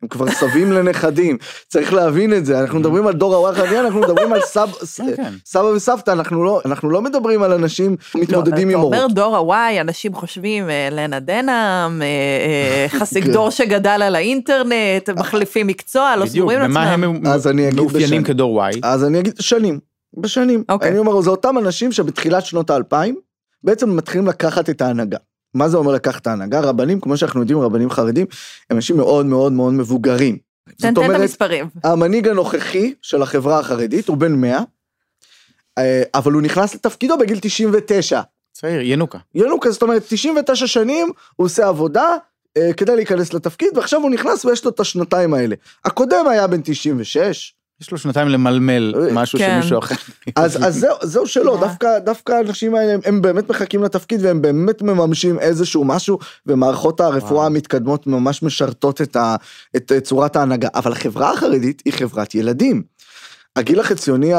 [0.01, 1.37] הם כבר סבים לנכדים,
[1.67, 5.15] צריך להבין את זה, אנחנו מדברים על דור הוואי החרדי, אנחנו מדברים על סב, כן,
[5.15, 5.33] כן.
[5.45, 8.93] סבא וסבתא, אנחנו לא, אנחנו לא מדברים על אנשים מתמודדים עם הורות.
[8.93, 13.31] אתה אומר דור הוואי, אנשים חושבים אה, לנה דנאם, אה, אה, חסיק כן.
[13.31, 16.73] דור שגדל על האינטרנט, מחליפים מקצוע, לא סגורים לעצמם.
[16.73, 17.33] בדיוק, ומה
[17.69, 18.73] הם מאופיינים כדור וואי?
[18.83, 19.79] אז אני אגיד שנים,
[20.17, 20.63] בשנים.
[20.69, 20.89] אוקיי.
[20.89, 23.15] אני אומר, זה אותם אנשים שבתחילת שנות האלפיים,
[23.63, 25.17] בעצם מתחילים לקחת את ההנהגה.
[25.53, 26.59] מה זה אומר לקחת ההנהגה?
[26.59, 28.25] רבנים, כמו שאנחנו יודעים, רבנים חרדים,
[28.69, 30.37] הם אנשים מאוד מאוד מאוד מבוגרים.
[30.77, 31.69] תן, תן את המספרים.
[31.83, 34.59] המנהיג הנוכחי של החברה החרדית הוא בן 100,
[35.77, 38.21] אה, אבל הוא נכנס לתפקידו בגיל 99.
[38.51, 39.17] צעיר, ינוקה.
[39.35, 42.15] ינוקה, זאת אומרת, 99 שנים הוא עושה עבודה
[42.57, 45.55] אה, כדי להיכנס לתפקיד, ועכשיו הוא נכנס ויש לו את השנתיים האלה.
[45.85, 49.59] הקודם היה בן 96, יש לו שנתיים למלמל אה, משהו כן.
[49.61, 49.95] שמישהו אחר.
[50.35, 54.81] אז, אז זהו, זהו שלא, דווקא, דווקא האנשים האלה הם באמת מחכים לתפקיד והם באמת
[54.81, 59.35] מממשים איזשהו משהו ומערכות הרפואה המתקדמות ממש משרתות את, ה,
[59.75, 62.83] את צורת ההנהגה, אבל החברה החרדית היא חברת ילדים.
[63.55, 64.31] הגיל החציוני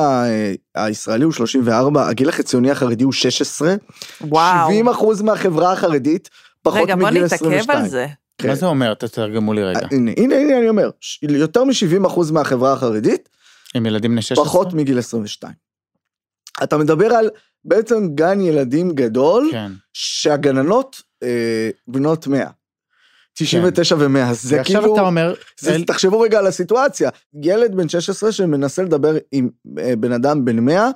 [0.75, 3.75] הישראלי הוא 34, הגיל החציוני החרדי הוא 16.
[4.21, 4.69] וואו.
[4.69, 6.31] 70 אחוז מהחברה החרדית
[6.63, 7.53] פחות מגיל 22.
[7.53, 8.07] רגע, בוא נתעכב על זה.
[8.38, 8.49] כן.
[8.49, 8.95] מה זה אומר?
[8.95, 9.81] תתרגמו לי רגע.
[9.81, 10.90] אה, הנה, הנה, הנה אני אומר,
[11.23, 13.29] יותר מ-70% מהחברה החרדית,
[13.75, 14.45] הם ילדים בני 16?
[14.45, 15.53] פחות מגיל 22.
[16.62, 17.31] אתה מדבר על
[17.64, 19.73] בעצם גן ילדים גדול, כן.
[19.92, 22.47] שהגננות אה, בנות 100.
[23.35, 24.03] 99 כן.
[24.03, 25.85] ו-100, זה כאילו, אתה אומר, זה, אל...
[25.85, 27.11] תחשבו רגע על הסיטואציה,
[27.42, 30.90] ילד בן 16 שמנסה לדבר עם אה, בן אדם בן 100,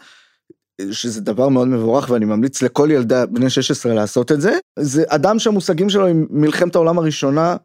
[0.90, 5.38] שזה דבר מאוד מבורך ואני ממליץ לכל ילדה בני 16 לעשות את זה, זה אדם
[5.38, 7.56] שהמושגים שלו עם מלחמת העולם הראשונה,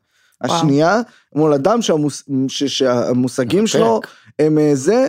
[0.44, 1.02] השנייה,
[1.36, 4.02] מול אדם שהמוס, שהמושגים שלו
[4.40, 5.08] הם אה, זה,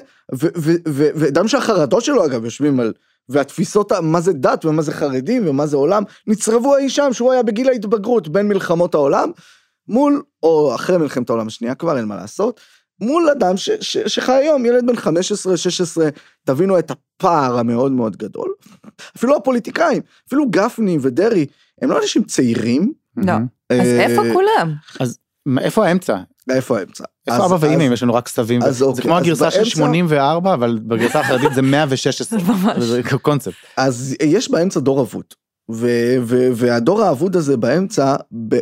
[1.15, 2.93] ואדם שהחרדות שלו אגב יושבים על,
[3.29, 7.43] והתפיסות, מה זה דת ומה זה חרדים ומה זה עולם, נצרבו אי שם שהוא היה
[7.43, 9.31] בגיל ההתבגרות בין מלחמות העולם,
[9.89, 12.61] מול, או אחרי מלחמת העולם השנייה כבר, אין מה לעשות,
[13.03, 15.09] מול אדם ש, ש, שחי היום, ילד בן 15-16,
[16.45, 18.53] תבינו את הפער המאוד מאוד גדול.
[19.17, 21.47] אפילו הפוליטיקאים, אפילו גפני ודרעי,
[21.83, 22.93] הם לא אנשים צעירים.
[23.17, 24.73] לא, אה, אז איפה כולם?
[25.01, 25.19] אז
[25.59, 26.17] איפה האמצע?
[26.51, 27.05] איפה האמצע?
[27.27, 28.61] איפה אבא ואמא אם יש לנו רק סבים?
[28.71, 32.39] זה אוקיי, כמו הגרסה של 84 אבל בגרסה החרדית זה 116.
[32.79, 33.55] זה קונספט.
[33.77, 35.25] אז יש באמצע דור אבוד.
[36.55, 38.17] והדור האבוד הזה באמצע,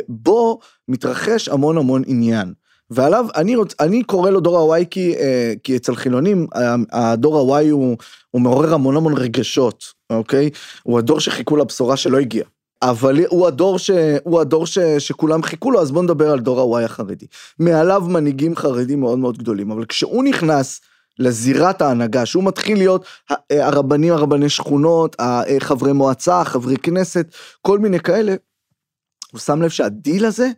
[0.09, 2.53] בו מתרחש המון המון עניין.
[2.91, 6.47] ועליו אני רוצ, אני קורא לו דור הוואי כי, אה, כי אצל חילונים
[6.91, 7.97] הדור הוואי הוא,
[8.31, 10.49] הוא מעורר המון המון רגשות, אוקיי?
[10.83, 12.47] הוא הדור שחיכו לבשורה שלא הגיעה.
[12.81, 13.91] אבל הוא הדור, ש,
[14.23, 17.25] הוא הדור ש, שכולם חיכו לו, אז בוא נדבר על דור הוואי החרדי.
[17.59, 20.81] מעליו מנהיגים חרדים מאוד מאוד גדולים, אבל כשהוא נכנס
[21.19, 25.15] לזירת ההנהגה, שהוא מתחיל להיות אה, הרבנים, הרבני שכונות,
[25.59, 27.27] חברי מועצה, חברי כנסת,
[27.61, 28.35] כל מיני כאלה,
[29.31, 30.49] הוא שם לב שהדיל הזה,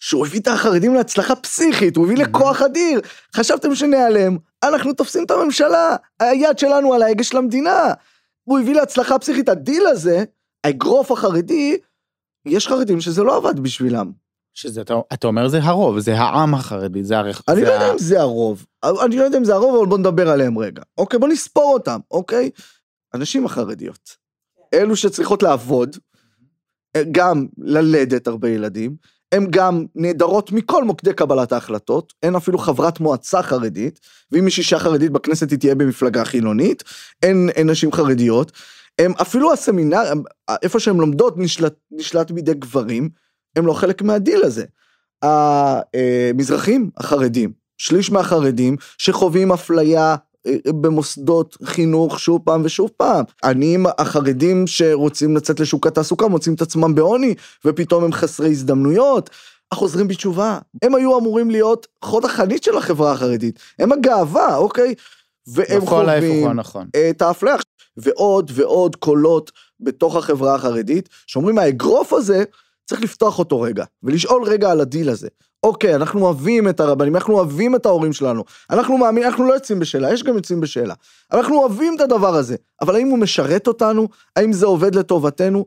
[0.00, 3.00] שהוא הביא את החרדים להצלחה פסיכית, הוא הביא לכוח אדיר.
[3.36, 7.92] חשבתם שנעלם, אנחנו תופסים את הממשלה, היד שלנו על ההגה של המדינה.
[8.44, 10.24] הוא הביא להצלחה פסיכית, הדיל הזה,
[10.64, 11.76] האגרוף החרדי,
[12.46, 14.12] יש חרדים שזה לא עבד בשבילם.
[14.54, 17.42] שזה, אתה, אתה אומר זה הרוב, זה העם החרדי, זה הרוב.
[17.48, 18.66] אני לא יודע אם זה הרוב,
[19.04, 20.82] אני לא יודע אם זה הרוב, אבל בוא נדבר עליהם רגע.
[20.98, 22.50] אוקיי, בוא נספור אותם, אוקיי?
[23.14, 24.16] הנשים החרדיות,
[24.74, 25.96] אלו שצריכות לעבוד,
[27.12, 28.96] גם ללדת הרבה ילדים,
[29.32, 34.00] הן גם נעדרות מכל מוקדי קבלת ההחלטות, אין אפילו חברת מועצה חרדית,
[34.32, 36.84] ואם יש אישה חרדית בכנסת היא תהיה במפלגה חילונית,
[37.22, 38.52] אין, אין נשים חרדיות,
[38.98, 40.02] הם אפילו הסמינר,
[40.62, 43.08] איפה שהן לומדות נשלט, נשלט בידי גברים,
[43.56, 44.64] הם לא חלק מהדיל הזה.
[45.22, 50.16] המזרחים החרדים, שליש מהחרדים שחווים אפליה אה,
[50.68, 53.24] במוסדות חינוך שוב פעם ושוב פעם.
[53.44, 59.30] עניים החרדים שרוצים לצאת לשוק התעסוקה מוצאים את עצמם בעוני ופתאום הם חסרי הזדמנויות.
[59.72, 64.94] החוזרים בתשובה, הם היו אמורים להיות חוד החנית של החברה החרדית, הם הגאווה, אוקיי?
[65.46, 66.88] והם חווים נכון.
[67.10, 67.56] את האפליה.
[67.96, 72.44] ועוד ועוד קולות בתוך החברה החרדית, שאומרים האגרוף הזה,
[72.86, 75.28] צריך לפתוח אותו רגע, ולשאול רגע על הדיל הזה.
[75.64, 79.78] אוקיי, אנחנו אוהבים את הרבנים, אנחנו אוהבים את ההורים שלנו, אנחנו מאמינים, אנחנו לא יוצאים
[79.78, 80.94] בשאלה, יש גם יוצאים בשאלה.
[81.32, 84.08] אנחנו אוהבים את הדבר הזה, אבל האם הוא משרת אותנו?
[84.36, 85.66] האם זה עובד לטובתנו?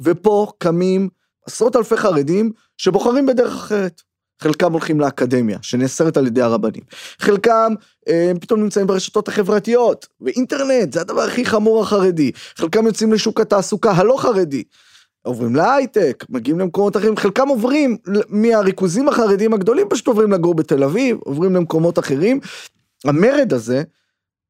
[0.00, 1.08] ופה קמים
[1.46, 4.02] עשרות אלפי חרדים שבוחרים בדרך אחרת.
[4.42, 6.82] חלקם הולכים לאקדמיה, שנאסרת על ידי הרבנים.
[7.18, 7.74] חלקם
[8.08, 12.32] אה, פתאום נמצאים ברשתות החברתיות, ואינטרנט, זה הדבר הכי חמור החרדי.
[12.56, 14.62] חלקם יוצאים לשוק התעסוקה הלא חרדי.
[15.24, 17.96] עוברים להייטק, מגיעים למקומות אחרים, חלקם עוברים
[18.28, 22.40] מהריכוזים החרדיים הגדולים, פשוט עוברים לגור בתל אביב, עוברים למקומות אחרים.
[23.04, 23.82] המרד הזה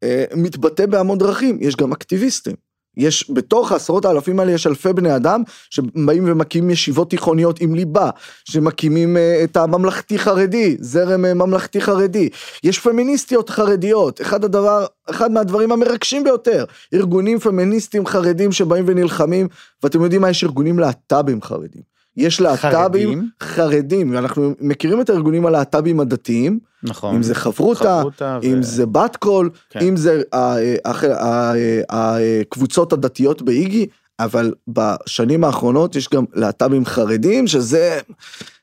[0.02, 2.63] אה, מתבטא בהמון דרכים, יש גם אקטיביסטים.
[2.96, 8.10] יש בתוך העשרות האלפים האלה יש אלפי בני אדם שבאים ומקימים ישיבות תיכוניות עם ליבה,
[8.44, 12.28] שמקימים אה, את הממלכתי חרדי, זרם אה, ממלכתי חרדי,
[12.64, 19.48] יש פמיניסטיות חרדיות, אחד הדבר, אחד מהדברים המרגשים ביותר, ארגונים פמיניסטים חרדים שבאים ונלחמים,
[19.82, 21.93] ואתם יודעים מה יש ארגונים להט"בים חרדים.
[22.16, 27.14] יש להט"בים חרדים, ואנחנו מכירים את הארגונים הלהט"בים הדתיים, נכון.
[27.14, 28.02] אם זה חברותה,
[28.42, 29.80] אם ו- זה בת קול, כן.
[29.80, 31.52] אם זה ה- ה-
[31.90, 33.86] ה- הקבוצות הדתיות באיגי,
[34.20, 37.98] אבל בשנים האחרונות יש גם להט"בים חרדים, שזה,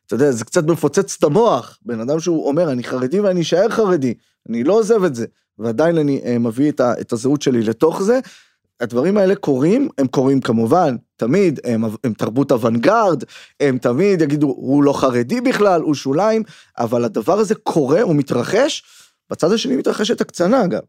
[0.07, 1.77] אתה יודע, זה קצת מפוצץ את המוח.
[1.85, 4.13] בן אדם שהוא אומר, אני חרדי ואני אשאר חרדי,
[4.49, 5.25] אני לא עוזב את זה,
[5.59, 8.19] ועדיין אני אה, מביא את, ה- את הזהות שלי לתוך זה.
[8.81, 13.23] הדברים האלה קורים, הם קורים כמובן, תמיד, הם, הם תרבות אוונגרד,
[13.59, 16.43] הם תמיד יגידו, הוא לא חרדי בכלל, הוא שוליים,
[16.77, 18.83] אבל הדבר הזה קורה, הוא מתרחש,
[19.29, 20.81] בצד השני מתרחשת הקצנה אגב.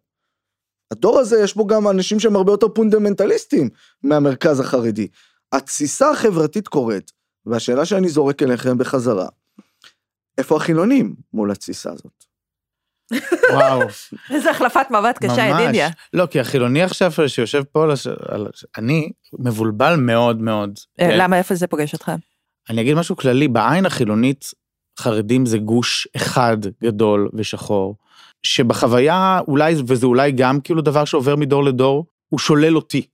[0.90, 3.68] הדור הזה יש בו גם אנשים שהם הרבה יותר פונדמנטליסטים
[4.02, 5.08] מהמרכז החרדי.
[5.52, 7.12] התסיסה החברתית קורית,
[7.46, 9.28] והשאלה שאני זורק אליכם בחזרה,
[10.38, 12.31] איפה החילונים מול התסיסה הזאת?
[13.52, 13.82] וואו,
[14.34, 15.46] איזה החלפת מבט קשה.
[15.46, 15.88] ידידיה.
[16.12, 17.86] לא, כי החילוני עכשיו שיושב פה,
[18.78, 20.78] אני מבולבל מאוד מאוד.
[21.00, 21.18] אה, כן?
[21.18, 22.12] למה, איפה זה פוגש אותך?
[22.70, 24.50] אני אגיד משהו כללי, בעין החילונית,
[24.98, 27.96] חרדים זה גוש אחד גדול ושחור,
[28.42, 33.06] שבחוויה אולי, וזה אולי גם כאילו דבר שעובר מדור לדור, הוא שולל אותי.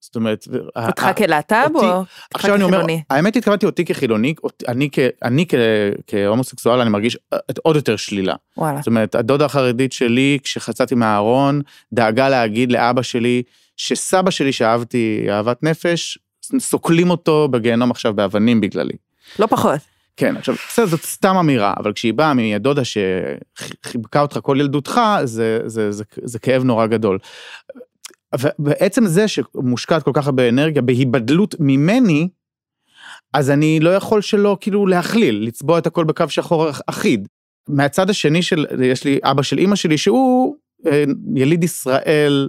[0.00, 0.48] זאת אומרת,
[0.86, 3.02] אותך כלהט"ב או אומר, כחילוני?
[3.10, 4.34] האמת התכוונתי אותי כחילוני,
[5.22, 5.46] אני
[6.06, 8.34] כהומוסקסואל, אני מרגיש אה, עוד יותר שלילה.
[8.56, 8.78] וואלה.
[8.78, 11.60] זאת אומרת, הדודה החרדית שלי, כשחצאתי מהארון,
[11.92, 13.42] דאגה להגיד לאבא שלי,
[13.76, 16.18] שסבא שלי שאהבתי אהבת נפש,
[16.58, 18.96] סוקלים אותו בגיהנום עכשיו באבנים בגללי.
[19.38, 19.80] לא פחות.
[20.16, 25.60] כן, עכשיו, בסדר, זאת סתם אמירה, אבל כשהיא באה מהדודה שחיבקה אותך כל ילדותך, זה,
[25.66, 27.18] זה, זה, זה כאב נורא גדול.
[28.38, 32.28] ובעצם זה שמושקעת כל כך הרבה אנרגיה בהיבדלות ממני,
[33.32, 37.28] אז אני לא יכול שלא כאילו להכליל, לצבוע את הכל בקו שחור אח- אחיד.
[37.68, 41.04] מהצד השני של, יש לי אבא של אימא שלי שהוא אה,
[41.36, 42.48] יליד ישראל,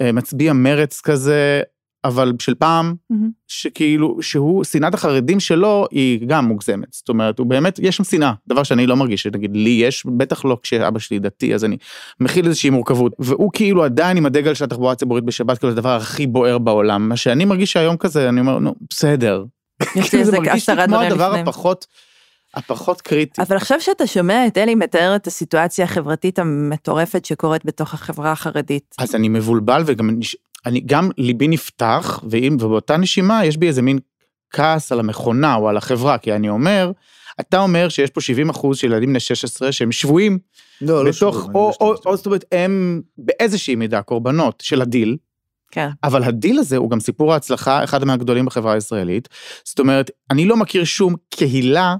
[0.00, 1.62] אה, מצביע מרץ כזה,
[2.04, 3.30] אבל של פעם, מהמם.
[3.48, 6.92] שכאילו, שהוא, שנאת החרדים שלו היא גם מוגזמת.
[6.92, 10.44] זאת אומרת, הוא באמת, יש שם שנאה, דבר שאני לא מרגיש, שנגיד לי יש, בטח
[10.44, 11.76] לא כשאבא שלי דתי, אז אני
[12.20, 13.12] מכיל איזושהי מורכבות.
[13.18, 17.08] והוא כאילו עדיין עם הדגל של התחבורה הציבורית בשבת, כאילו הדבר הכי בוער בעולם.
[17.08, 19.44] מה שאני מרגיש שהיום כזה, אני אומר, נו, בסדר.
[19.82, 21.40] יש לי כאילו, איזה זה מרגיש לי עשרה כמו דברים הדבר לפני.
[21.40, 21.86] הפחות,
[22.54, 23.42] הפחות קריטי.
[23.42, 28.94] אבל עכשיו שאתה שומע את אלי מתאר את הסיטואציה החברתית המטורפת שקורית בתוך החברה החרדית.
[28.98, 30.10] אז אני מבולבל וגם
[30.66, 33.98] אני גם ליבי נפתח ואם ובאותה נשימה יש בי איזה מין
[34.50, 36.92] כעס על המכונה או על החברה כי אני אומר
[37.40, 40.38] אתה אומר שיש פה 70 אחוז של ילדים בני 16 שהם שבויים.
[40.80, 44.82] לא, לא בתוך שבויים, או, או, לא או זאת אומרת הם באיזושהי מידה קורבנות של
[44.82, 45.16] הדיל.
[45.70, 45.88] כן.
[46.04, 49.28] אבל הדיל הזה הוא גם סיפור ההצלחה אחד מהגדולים בחברה הישראלית.
[49.64, 51.96] זאת אומרת אני לא מכיר שום קהילה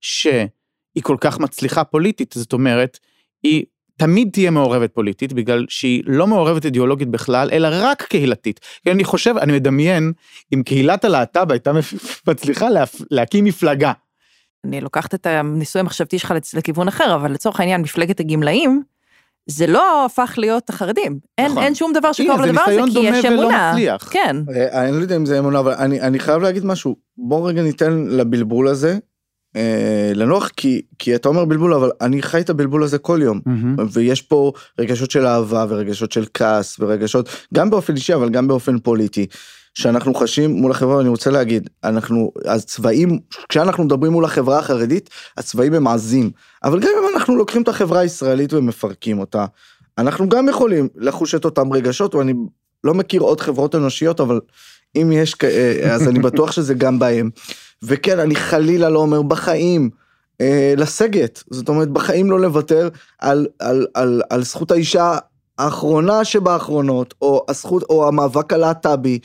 [0.00, 2.34] שהיא כל כך מצליחה פוליטית.
[2.38, 2.98] זאת אומרת
[3.42, 3.64] היא
[3.96, 8.60] תמיד תהיה מעורבת פוליטית בגלל שהיא לא מעורבת אידיאולוגית בכלל אלא רק קהילתית.
[8.82, 10.12] כי אני חושב אני מדמיין
[10.54, 11.72] אם קהילת הלהט"ב הייתה
[12.28, 13.92] מצליחה לה, להקים מפלגה.
[14.64, 18.82] אני לוקחת את הניסוי המחשבתי שלך לכיוון אחר, אבל לצורך העניין, מפלגת הגמלאים,
[19.46, 21.18] זה לא הפך להיות החרדים.
[21.38, 21.62] אין, נכון.
[21.62, 23.72] אין שום דבר שקרוב זה לדבר הזה, ניסיון כי יש דומה ולא אמונה.
[23.72, 24.08] מצליח.
[24.12, 24.36] כן.
[24.54, 26.96] אה, אני לא יודע אם זה אמונה, אבל אני, אני חייב להגיד משהו.
[27.16, 28.98] בוא רגע ניתן לבלבול הזה
[29.56, 33.40] אה, לנוח, כי, כי אתה אומר בלבול, אבל אני חי את הבלבול הזה כל יום.
[33.46, 33.86] מהמם.
[33.92, 38.78] ויש פה רגשות של אהבה ורגשות של כעס ורגשות, גם באופן אישי, אבל גם באופן
[38.78, 39.26] פוליטי.
[39.74, 45.74] שאנחנו חשים מול החברה, ואני רוצה להגיד, אנחנו, הצבעים, כשאנחנו מדברים מול החברה החרדית, הצבעים
[45.74, 46.30] הם עזים.
[46.64, 49.46] אבל גם אם אנחנו לוקחים את החברה הישראלית ומפרקים אותה,
[49.98, 52.34] אנחנו גם יכולים לחוש את אותם רגשות, ואני
[52.84, 54.40] לא מכיר עוד חברות אנושיות, אבל
[54.96, 55.34] אם יש,
[55.90, 57.30] אז אני בטוח שזה גם בהם.
[57.82, 59.90] וכן, אני חלילה לא אומר בחיים.
[60.40, 65.16] אה, לסגת, זאת אומרת בחיים לא לוותר על, על, על, על זכות האישה
[65.58, 69.18] האחרונה שבאחרונות, או הזכות, או המאבק הלהט"בי,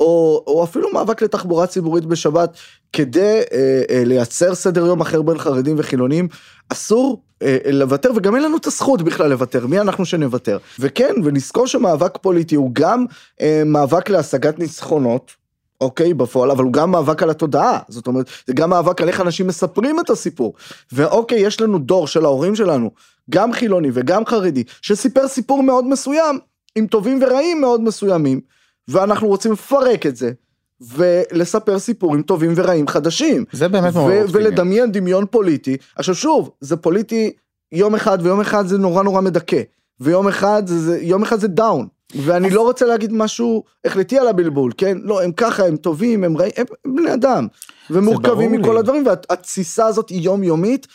[0.00, 2.56] או, או אפילו מאבק לתחבורה ציבורית בשבת,
[2.92, 6.28] כדי אה, אה, לייצר סדר יום אחר בין חרדים וחילונים,
[6.68, 10.58] אסור אה, לוותר, וגם אין לנו את הזכות בכלל לוותר, מי אנחנו שנוותר.
[10.78, 13.04] וכן, ונזכור שמאבק פוליטי הוא גם
[13.40, 15.32] אה, מאבק להשגת ניצחונות,
[15.84, 19.20] אוקיי, בפועל, אבל הוא גם מאבק על התודעה, זאת אומרת, זה גם מאבק על איך
[19.20, 20.54] אנשים מספרים את הסיפור.
[20.92, 22.90] ואוקיי, יש לנו דור של ההורים שלנו,
[23.30, 26.38] גם חילוני וגם חרדי, שסיפר סיפור מאוד מסוים,
[26.76, 28.40] עם טובים ורעים מאוד מסוימים,
[28.88, 30.32] ואנחנו רוצים לפרק את זה,
[30.80, 33.44] ולספר סיפורים טובים ורעים חדשים.
[33.52, 34.44] זה באמת מאוד אופטימי.
[34.44, 35.76] ולדמיין דמיון פוליטי.
[35.96, 37.32] עכשיו שוב, זה פוליטי
[37.72, 39.62] יום אחד, ויום אחד זה נורא נורא מדכא.
[40.00, 41.86] ויום אחד זה, יום אחד זה דאון.
[42.22, 44.98] ואני לא רוצה להגיד משהו החלטי על הבלבול, כן?
[45.02, 47.46] לא, הם ככה, הם טובים, הם רעים, הם, הם בני אדם.
[47.90, 48.78] ומורכבים מכל לי.
[48.78, 50.86] הדברים, והתסיסה הזאת היא יומיומית.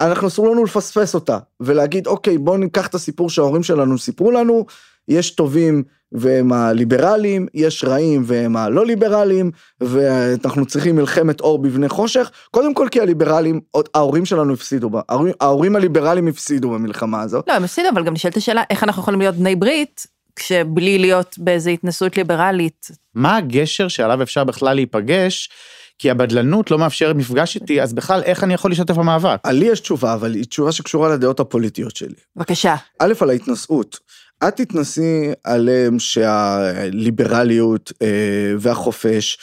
[0.00, 4.66] אנחנו אסור לנו לפספס אותה, ולהגיד, אוקיי, בואו ניקח את הסיפור שההורים שלנו סיפרו לנו,
[5.08, 12.30] יש טובים והם הליברלים, יש רעים והם הלא ליברלים, ואנחנו צריכים מלחמת אור בבני חושך,
[12.50, 17.48] קודם כל כי הליברלים, עוד- ההורים שלנו הפסידו בה, ההורים, ההורים הליברלים הפסידו במלחמה הזאת.
[17.48, 20.06] לא, הם הפסידו, אבל גם נשאלת השאלה, איך אנחנו יכולים להיות בני ברית,
[20.38, 22.88] כשבלי להיות באיזו התנסות ליברלית.
[23.14, 25.48] מה הגשר שעליו אפשר בכלל להיפגש?
[25.98, 29.40] כי הבדלנות לא מאפשרת מפגש איתי, אז בכלל איך אני יכול להשתתף במאבק?
[29.46, 32.14] לי יש תשובה, אבל היא תשובה שקשורה לדעות הפוליטיות שלי.
[32.36, 32.74] בבקשה.
[32.98, 33.98] א', על ההתנשאות.
[34.48, 39.38] את תתנסי עליהם שהליברליות אה, והחופש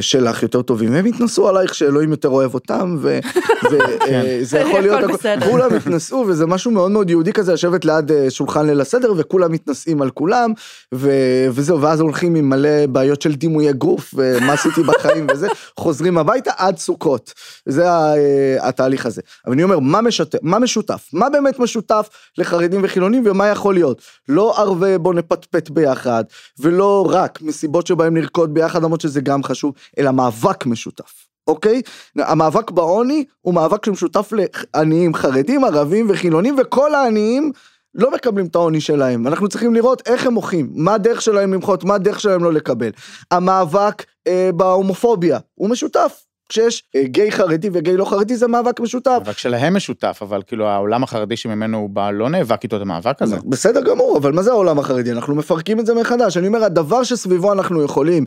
[0.00, 5.50] שלך יותר טובים, הם יתנסו עלייך שאלוהים יותר אוהב אותם, וזה יכול להיות, הכל בסדר.
[5.50, 9.52] כולם יתנסו, וזה משהו מאוד מאוד יהודי כזה, לשבת ליד אה, שולחן ליל הסדר, וכולם
[9.52, 10.52] מתנשאים על כולם,
[10.92, 15.48] וזהו, ואז הולכים עם מלא בעיות של דימויי גוף, ומה עשיתי בחיים וזה,
[15.80, 17.32] חוזרים הביתה עד סוכות.
[17.66, 19.22] זה אה, התהליך הזה.
[19.46, 20.34] אבל אני אומר, מה, משת...
[20.42, 21.08] מה משותף?
[21.12, 24.02] מה באמת משותף לחרדים וחילונים ומה יכול להיות?
[24.28, 26.24] לא ערבי בוא נפטפט ביחד,
[26.58, 29.57] ולא רק מסיבות שבהם נרקוד ביחד, למרות שזה גם חשוב,
[29.98, 31.28] אלא מאבק משותף.
[31.46, 31.82] אוקיי?
[32.16, 37.52] המאבק בעוני הוא מאבק שמשותף לעניים חרדים, ערבים וחילונים, וכל העניים
[37.94, 39.26] לא מקבלים את העוני שלהם.
[39.26, 42.90] אנחנו צריכים לראות איך הם מוחים, מה הדרך שלהם למחות, מה הדרך שלהם לא לקבל.
[43.30, 46.27] המאבק אה, בהומופוביה הוא משותף.
[46.48, 49.10] כשיש אה, גיי חרדי וגיי לא חרדי זה מאבק משותף.
[49.10, 53.22] המאבק שלהם משותף, אבל כאילו העולם החרדי שממנו הוא בא לא נאבק איתו את המאבק
[53.22, 53.36] הזה.
[53.44, 55.12] בסדר גמור, אבל מה זה העולם החרדי?
[55.12, 56.36] אנחנו מפרקים את זה מחדש.
[56.36, 58.24] אני אומר, הדבר שסביבו אנחנו יכולים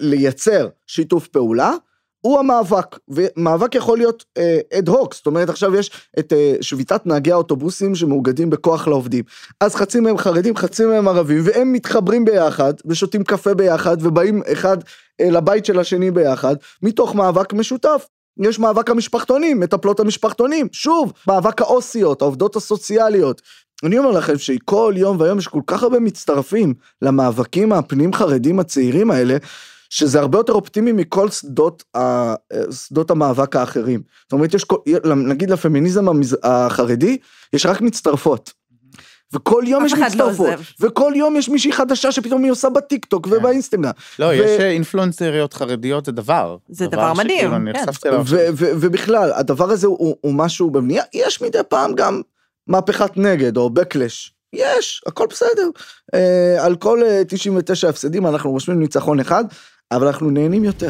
[0.00, 1.72] לייצר שיתוף פעולה,
[2.20, 4.24] הוא המאבק, ומאבק יכול להיות
[4.74, 9.24] אד הוק, זאת אומרת עכשיו יש את אה, שביתת נהגי האוטובוסים שמאוגדים בכוח לעובדים.
[9.60, 14.76] אז חצי מהם חרדים, חצי מהם ערבים, והם מתחברים ביחד, ושותים קפה ביחד, ובאים אחד
[15.20, 18.06] אה, לבית של השני ביחד, מתוך מאבק משותף.
[18.40, 23.42] יש מאבק המשפחתונים, מטפלות המשפחתונים, שוב, מאבק האוסיות, העובדות הסוציאליות.
[23.84, 29.10] אני אומר לכם שכל יום והיום יש כל כך הרבה מצטרפים למאבקים הפנים חרדים הצעירים
[29.10, 29.36] האלה,
[29.90, 32.34] שזה הרבה יותר אופטימי מכל שדות, ה-
[32.72, 34.02] שדות המאבק האחרים.
[34.22, 34.76] זאת אומרת, יש, כל-
[35.16, 37.18] נגיד לפמיניזם המז- החרדי,
[37.52, 38.52] יש רק מצטרפות.
[39.34, 40.60] וכל יום יש לא מצטרפות, עוזב.
[40.80, 43.34] וכל יום יש מישהי חדשה שפתאום היא עושה בטיקטוק כן.
[43.36, 43.90] ובאינסטגרם.
[44.18, 46.56] לא, ו- יש אה, אינפלואנסריות חרדיות, זה דבר.
[46.68, 48.08] זה דבר מדהים, שכאילו אני כן.
[48.08, 48.22] אליו.
[48.26, 52.20] ו- ו- ובכלל, הדבר הזה הוא, הוא משהו בבנייה, יש מדי פעם גם
[52.66, 54.30] מהפכת נגד או backlash.
[54.52, 55.68] יש, הכל בסדר.
[56.14, 59.44] אה, על כל אה, 99 הפסדים אנחנו רושמים ניצחון אחד,
[59.92, 60.88] אבל אנחנו נהנים יותר.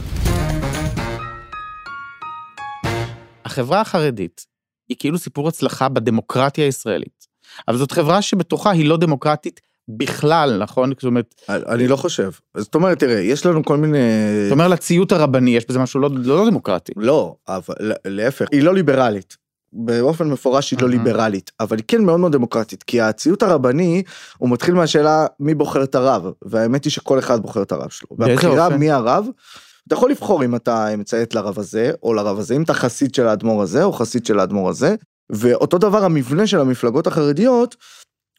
[3.45, 4.47] החברה החרדית
[4.89, 7.27] היא כאילו סיפור הצלחה בדמוקרטיה הישראלית.
[7.69, 10.91] אבל זאת חברה שבתוכה היא לא דמוקרטית בכלל, נכון?
[10.91, 12.31] זאת אומרת, אני לא חושב.
[12.57, 13.99] זאת אומרת, תראה, יש לנו כל מיני...
[14.47, 16.93] אתה אומר לציות הרבני, יש בזה משהו לא, לא דמוקרטי.
[16.97, 17.75] לא, אבל
[18.05, 19.37] להפך, היא לא ליברלית.
[19.73, 20.89] באופן מפורש היא לא.
[20.89, 24.03] ליברלית, אבל היא כן מאוד מאוד דמוקרטית, כי הציות הרבני
[24.39, 28.09] הוא מתחיל מהשאלה מי בוחר את הרב, והאמת היא שכל אחד בוחר את הרב שלו.
[28.19, 28.69] והבחירה?
[28.69, 29.27] מי הרב,
[29.87, 33.27] אתה יכול לבחור אם אתה מציית לרב הזה או לרב הזה, אם אתה חסיד של
[33.27, 34.95] האדמו"ר הזה או חסיד של האדמו"ר הזה,
[35.31, 37.77] ואותו דבר המבנה של המפלגות החרדיות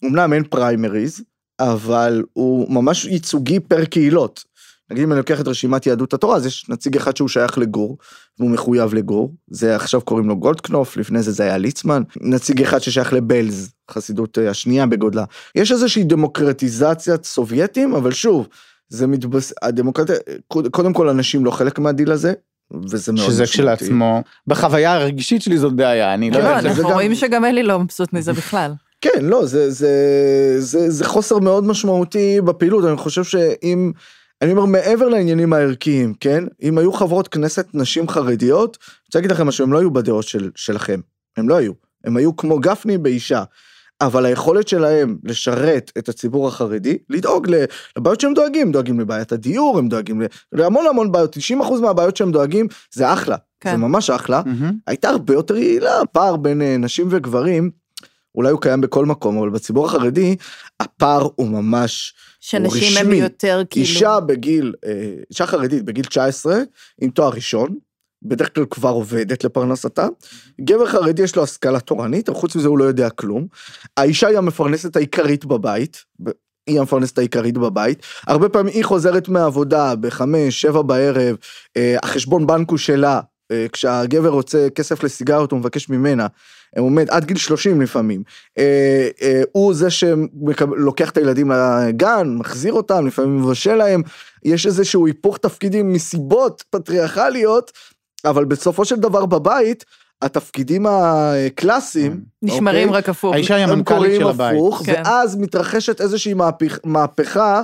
[0.05, 1.23] אמנם אין פריימריז,
[1.59, 4.43] אבל הוא ממש ייצוגי פר קהילות.
[4.91, 7.97] נגיד אם אני לוקח את רשימת יהדות התורה, אז יש נציג אחד שהוא שייך לגור,
[8.39, 12.79] והוא מחויב לגור, זה עכשיו קוראים לו גולדקנופ, לפני זה זה היה ליצמן, נציג אחד
[12.79, 15.23] ששייך לבלז, חסידות אה, השנייה בגודלה.
[15.55, 18.47] יש איזושהי דמוקרטיזציית סובייטים, אבל שוב,
[18.89, 19.53] זה מתבס...
[19.61, 20.15] הדמוקרטיה,
[20.47, 22.33] קודם כל אנשים לא חלק מהדיל הזה,
[22.83, 23.51] וזה מאוד שזה משמעותי.
[23.51, 26.61] כשלעצמו, בחוויה הרגישית שלי זאת בעיה, אני לא לא, יודע.
[26.61, 28.73] זה אנחנו רואים שגם אלי לא מבסוט מזה בכלל.
[29.01, 29.89] כן, לא, זה, זה,
[30.59, 33.91] זה, זה חוסר מאוד משמעותי בפעילות, אני חושב שאם,
[34.41, 36.43] אני אומר מעבר לעניינים הערכיים, כן?
[36.61, 40.27] אם היו חברות כנסת נשים חרדיות, אני רוצה להגיד לכם משהו, הם לא היו בדעות
[40.27, 40.99] של, שלכם,
[41.37, 41.71] הם לא היו,
[42.03, 43.43] הם היו כמו גפני באישה.
[44.01, 47.47] אבל היכולת שלהם לשרת את הציבור החרדי, לדאוג
[47.97, 50.21] לבעיות שהם דואגים, דואגים לבעיית הדיור, הם דואגים
[50.51, 53.71] להמון המון בעיות, 90% מהבעיות שהם דואגים, זה אחלה, כן.
[53.71, 54.41] זה ממש אחלה.
[54.45, 54.71] מהמם.
[54.87, 57.71] הייתה הרבה יותר יעילה, הפער בין אה, נשים וגברים,
[58.35, 60.35] אולי הוא קיים בכל מקום, אבל בציבור החרדי,
[60.79, 63.13] הפער הוא ממש, שנשים הם.
[63.13, 63.85] יותר כאילו...
[63.85, 66.59] אישה בגיל, אה, אישה חרדית בגיל 19,
[67.01, 67.75] עם תואר ראשון,
[68.23, 70.07] בדרך כלל כבר עובדת לפרנסתה,
[70.61, 73.47] גבר חרדי יש לו השכלה תורנית, אבל חוץ מזה הוא לא יודע כלום.
[73.97, 76.03] האישה היא המפרנסת העיקרית בבית,
[76.67, 81.35] היא המפרנסת העיקרית בבית, הרבה פעמים היא חוזרת מהעבודה בחמש, שבע בערב,
[81.77, 83.19] אה, החשבון בנק הוא שלה,
[83.71, 86.27] כשהגבר רוצה כסף לסיגריות הוא מבקש ממנה,
[86.77, 88.23] הוא עומד עד גיל 30 לפעמים,
[88.57, 94.01] אה, אה, הוא זה שלוקח את הילדים לגן, מחזיר אותם, לפעמים מבשל להם,
[94.43, 97.71] יש איזשהו היפוך תפקידים מסיבות פטריארכליות,
[98.25, 99.85] אבל בסופו של דבר בבית,
[100.21, 102.99] התפקידים הקלאסיים, נשמרים אוקיי?
[102.99, 103.33] רק הפוך.
[103.33, 104.55] האישה היא המנכ"לית של הבית.
[104.55, 105.01] הפוך, כן.
[105.05, 107.61] ואז מתרחשת איזושהי מהפך, מהפכה, אה,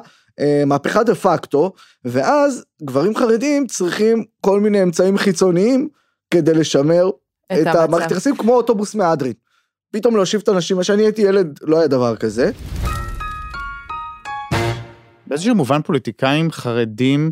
[0.65, 1.73] מהפכה דה פקטו,
[2.05, 5.89] ואז גברים חרדים צריכים כל מיני אמצעים חיצוניים
[6.31, 7.09] כדי לשמר
[7.53, 7.75] את את.
[7.75, 9.33] המערכת יחסים, כמו אוטובוס מהדרין.
[9.91, 12.51] פתאום להושיב את האנשים, כשאני הייתי ילד לא היה דבר כזה.
[15.27, 17.31] באיזשהו מובן פוליטיקאים חרדים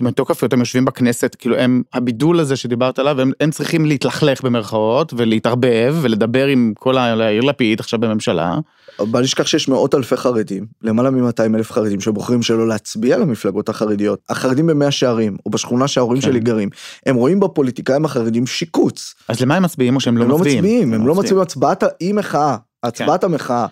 [0.00, 5.12] מתוקף היותם יושבים בכנסת, כאילו הם, הבידול הזה שדיברת עליו, הם, הם צריכים להתלכלך במרכאות
[5.16, 8.54] ולהתערבב ולדבר עם כל ה- יאיר לפיד עכשיו בממשלה.
[9.00, 14.18] בל נשכח שיש מאות אלפי חרדים, למעלה מ-200 אלף חרדים שבוחרים שלא להצביע למפלגות החרדיות.
[14.28, 16.28] החרדים במאה שערים, או בשכונה שההורים כן.
[16.28, 16.68] שלי גרים,
[17.06, 19.14] הם רואים בפוליטיקאים החרדים שיקוץ.
[19.28, 20.58] אז למה הם מצביעים או שהם לא הם לא מצביעים?
[20.64, 23.66] מצביעים, הם לא מצביעים הצבעת האי מחאה, הצבעת המחאה.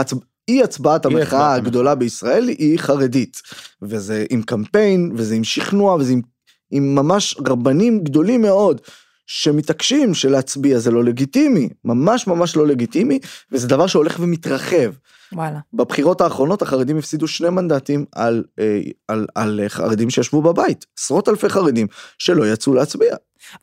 [0.00, 0.14] הצ-
[0.48, 1.54] אי הצבעת המחאה.
[1.54, 3.42] הגדולה בישראל היא חרדית.
[3.82, 6.20] וזה עם קמפיין, וזה עם שכנוע, וזה עם,
[6.70, 8.80] עם ממש רבנים גדולים מאוד.
[9.26, 13.18] שמתעקשים שלהצביע זה לא לגיטימי, ממש ממש לא לגיטימי,
[13.52, 14.92] וזה דבר שהולך ומתרחב.
[15.32, 15.58] וואלה.
[15.72, 21.48] בבחירות האחרונות החרדים הפסידו שני מנדטים על, אה, על, על חרדים שישבו בבית, עשרות אלפי
[21.48, 21.86] חרדים
[22.18, 23.16] שלא יצאו להצביע.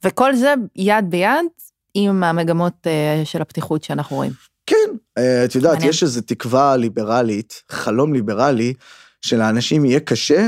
[0.03, 1.45] וכל זה יד ביד
[1.93, 4.31] עם המגמות אה, של הפתיחות שאנחנו רואים.
[4.65, 4.75] כן,
[5.17, 5.89] אה, את יודעת, מעניין.
[5.89, 8.73] יש איזו תקווה ליברלית, חלום ליברלי,
[9.21, 10.47] שלאנשים יהיה קשה,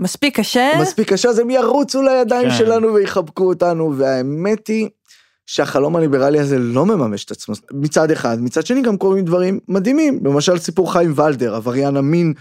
[0.00, 2.56] מספיק קשה, מספיק קשה, אז הם ירוצו לידיים כן.
[2.58, 4.88] שלנו ויחבקו אותנו, והאמת היא
[5.46, 10.20] שהחלום הליברלי הזה לא מממש את עצמו מצד אחד, מצד שני גם קורים דברים מדהימים,
[10.24, 12.34] למשל סיפור חיים ולדר, עבריין המין,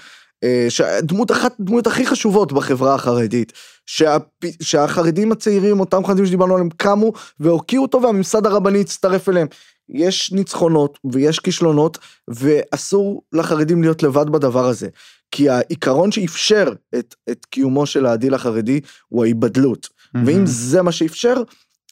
[0.43, 3.53] אה, שהדמות אחת הדמות הכי חשובות בחברה החרדית,
[3.86, 4.18] שה,
[4.62, 9.47] שהחרדים הצעירים, אותם חרדים שדיברנו עליהם, קמו והוקיעו אותו והממסד הרבני הצטרף אליהם.
[9.89, 14.88] יש ניצחונות ויש כישלונות ואסור לחרדים להיות לבד בדבר הזה.
[15.31, 19.89] כי העיקרון שאפשר את, את קיומו של הדיל החרדי הוא ההיבדלות.
[20.25, 21.35] ואם זה מה שאפשר,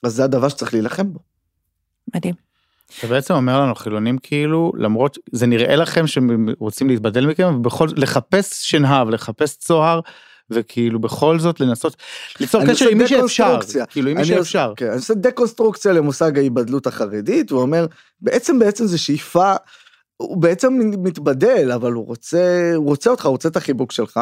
[0.04, 1.20] אז זה הדבר שצריך להילחם בו.
[2.16, 2.34] מדהים.
[3.00, 7.88] אתה בעצם אומר לנו חילונים כאילו, למרות, זה נראה לכם שהם רוצים להתבדל מכם, ובכל
[7.88, 10.00] זאת לחפש אשנב, לחפש צוהר,
[10.50, 11.96] וכאילו בכל זאת לנסות
[12.40, 13.60] ליצור קשר עם מי שאפשר.
[13.90, 14.74] כאילו עם מי שאפשר.
[14.76, 17.86] כן, אני עושה דקונסטרוקציה למושג ההיבדלות החרדית, הוא אומר,
[18.22, 19.54] בעצם בעצם זה שאיפה,
[20.18, 24.20] הוא בעצם מתבדל, אבל הוא רוצה, הוא רוצה אותך, הוא רוצה את החיבוק שלך.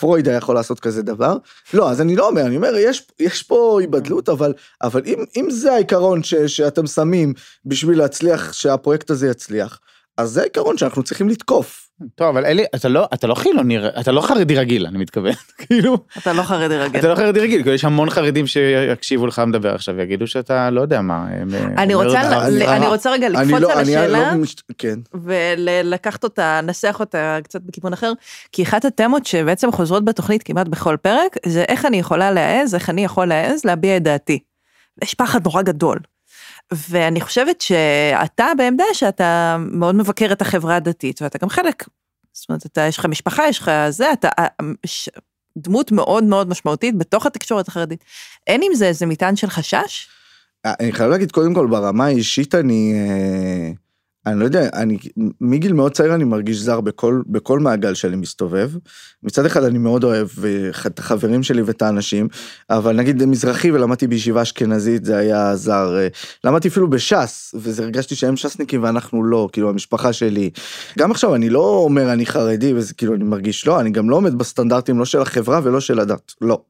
[0.00, 1.36] פרויד היה יכול לעשות כזה דבר.
[1.74, 4.52] לא, אז אני לא אומר, אני אומר, יש, יש פה היבדלות, אבל,
[4.82, 9.80] אבל אם, אם זה העיקרון ש, שאתם שמים בשביל להצליח, שהפרויקט הזה יצליח,
[10.16, 11.89] אז זה העיקרון שאנחנו צריכים לתקוף.
[12.14, 15.32] טוב, אבל אלי, אתה לא, אתה לא חילוני, אתה לא חרדי רגיל, אני מתכוון,
[15.66, 17.00] כאילו, אתה לא חרדי רגיל.
[17.00, 20.80] אתה לא חרדי רגיל, כאילו יש המון חרדים שיקשיבו לך מדבר עכשיו ויגידו שאתה לא
[20.80, 21.26] יודע מה.
[21.78, 22.76] אני רוצה, דבר ל- זרה.
[22.76, 24.32] אני רוצה רגע אני לקפוץ לא, על אני השאלה.
[24.32, 24.56] לא מש...
[24.78, 24.98] כן.
[25.24, 28.12] ולקחת אותה, לנסח אותה קצת בכיוון אחר,
[28.52, 32.90] כי אחת התמות שבעצם חוזרות בתוכנית כמעט בכל פרק, זה איך אני יכולה להעז, איך
[32.90, 34.38] אני יכול להעז להביע את דעתי.
[35.04, 35.98] יש פחד נורא גדול.
[36.74, 41.84] ואני חושבת שאתה בעמדה שאתה מאוד מבקר את החברה הדתית, ואתה גם חלק,
[42.32, 44.46] זאת אומרת, אתה, יש לך משפחה, יש לך זה, אתה אה,
[44.86, 45.08] ש-
[45.58, 48.04] דמות מאוד מאוד משמעותית בתוך התקשורת החרדית.
[48.46, 50.08] אין עם זה איזה מטען של חשש?
[50.64, 53.70] אני חייב להגיד קודם כל ברמה האישית אני אה,
[54.26, 54.98] אני לא יודע, אני
[55.40, 58.70] מגיל מאוד צעיר אני מרגיש זר בכל, בכל מעגל שאני מסתובב.
[59.22, 62.28] מצד אחד אני מאוד אוהב אה, את החברים שלי ואת האנשים,
[62.70, 65.96] אבל נגיד מזרחי ולמדתי בישיבה אשכנזית זה היה זר.
[65.98, 66.08] אה,
[66.44, 70.50] למדתי אפילו בש"ס, וזה הרגשתי שהם ש"סניקים ואנחנו לא, כאילו המשפחה שלי.
[70.98, 74.16] גם עכשיו אני לא אומר אני חרדי וזה כאילו אני מרגיש לא, אני גם לא
[74.16, 76.60] עומד בסטנדרטים לא של החברה ולא של הדת, לא.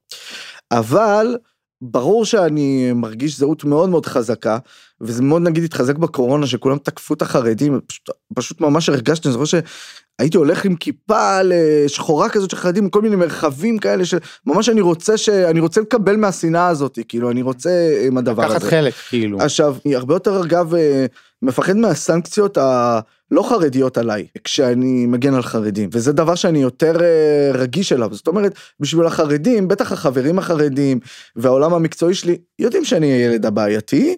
[0.71, 1.37] אבל
[1.83, 4.59] ברור שאני מרגיש זהות מאוד מאוד חזקה,
[5.01, 9.45] וזה מאוד נגיד התחזק בקורונה שכולם תקפו את החרדים, פשוט, פשוט ממש הרגשתי, אני זוכר
[9.45, 11.41] שהייתי הולך עם כיפה
[11.87, 16.67] שחורה כזאת של חרדים, כל מיני מרחבים כאלה שממש אני רוצה שאני רוצה לקבל מהשנאה
[16.67, 17.71] הזאת, כאילו אני רוצה
[18.07, 18.55] עם הדבר הזה.
[18.55, 19.41] לקחת חלק, כאילו.
[19.41, 21.07] עכשיו, היא הרבה יותר אגב אה,
[21.43, 23.01] מפחד מהסנקציות ה...
[23.31, 28.29] לא חרדיות עליי כשאני מגן על חרדים וזה דבר שאני יותר אה, רגיש אליו זאת
[28.29, 31.01] אומרת בשביל החרדים בטח החברים החרדים
[31.37, 34.17] והעולם המקצועי שלי יודעים שאני הילד הבעייתי.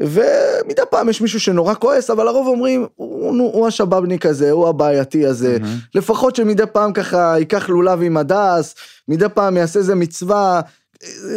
[0.00, 4.68] ומדי פעם יש מישהו שנורא כועס אבל הרוב אומרים הוא, הוא, הוא השבאבניק הזה הוא
[4.68, 5.88] הבעייתי הזה mm-hmm.
[5.94, 8.74] לפחות שמדי פעם ככה ייקח לולב עם הדס
[9.08, 10.60] מדי פעם יעשה איזה מצווה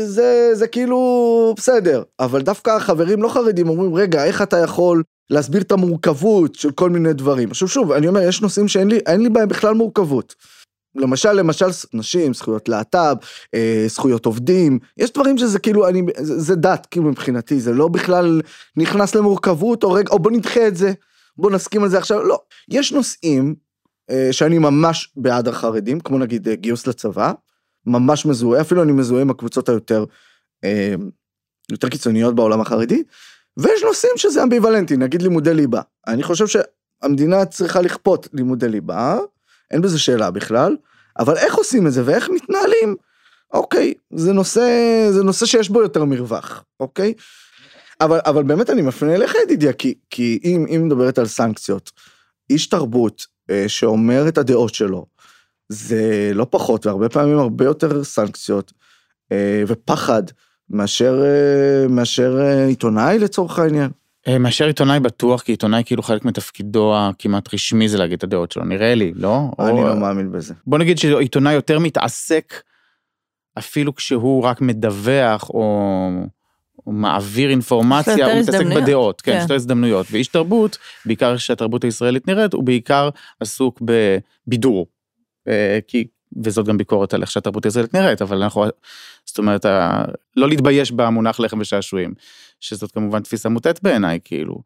[0.05, 5.61] זה זה כאילו בסדר אבל דווקא החברים לא חרדים אומרים רגע איך אתה יכול להסביר
[5.61, 7.51] את המורכבות של כל מיני דברים.
[7.51, 10.35] עכשיו שוב, אני אומר, יש נושאים שאין לי, לי בהם בכלל מורכבות.
[10.95, 13.15] למשל, למשל נשים, זכויות להט"ב,
[13.53, 17.87] אה, זכויות עובדים, יש דברים שזה כאילו, אני, זה, זה דת כאילו מבחינתי, זה לא
[17.87, 18.41] בכלל
[18.77, 20.93] נכנס למורכבות, או רגע, או בוא נדחה את זה,
[21.37, 22.39] בוא נסכים על זה עכשיו, לא.
[22.69, 23.55] יש נושאים
[24.09, 27.31] אה, שאני ממש בעד החרדים, כמו נגיד אה, גיוס לצבא,
[27.85, 30.05] ממש מזוהה, אפילו אני מזוהה עם הקבוצות היותר,
[30.63, 30.95] אה,
[31.71, 33.03] יותר קיצוניות בעולם החרדי,
[33.59, 35.81] ויש נושאים שזה אמביוולנטי, נגיד לימודי ליבה.
[36.07, 39.17] אני חושב שהמדינה צריכה לכפות לימודי ליבה,
[39.71, 40.77] אין בזה שאלה בכלל,
[41.19, 42.95] אבל איך עושים את זה ואיך מתנהלים,
[43.53, 44.61] אוקיי, זה נושא,
[45.11, 47.13] זה נושא שיש בו יותר מרווח, אוקיי?
[48.01, 51.91] אבל, אבל באמת אני מפנה אליך ידידיה, כי, כי אם, אם מדברת על סנקציות,
[52.49, 55.05] איש תרבות אה, שאומר את הדעות שלו,
[55.69, 58.73] זה לא פחות והרבה פעמים הרבה יותר סנקציות
[59.31, 60.23] אה, ופחד
[60.69, 63.91] מאשר, אה, מאשר אה, עיתונאי לצורך העניין.
[64.27, 68.51] אה, מאשר עיתונאי בטוח, כי עיתונאי כאילו חלק מתפקידו הכמעט רשמי זה להגיד את הדעות
[68.51, 69.51] שלו, נראה לי, לא?
[69.59, 69.87] אני או...
[69.87, 70.53] לא מאמין בזה.
[70.67, 72.53] בוא נגיד שעיתונאי יותר מתעסק,
[73.57, 76.09] אפילו כשהוא רק מדווח או,
[76.87, 79.53] או מעביר אינפורמציה, הוא מתעסק בדעות, כן, יש כן.
[79.53, 80.07] הזדמנויות.
[80.11, 83.09] ואיש תרבות, בעיקר כשהתרבות הישראלית נראית, הוא בעיקר
[83.39, 84.87] עסוק בבידור.
[85.87, 86.07] כי
[86.43, 88.65] וזאת גם ביקורת על איך שהתרבות הישראלית נראית, אבל אנחנו,
[89.25, 89.65] זאת אומרת,
[90.35, 92.13] לא להתבייש במונח לחם ושעשועים,
[92.59, 94.61] שזאת כמובן תפיסה מוטעת בעיניי, כאילו.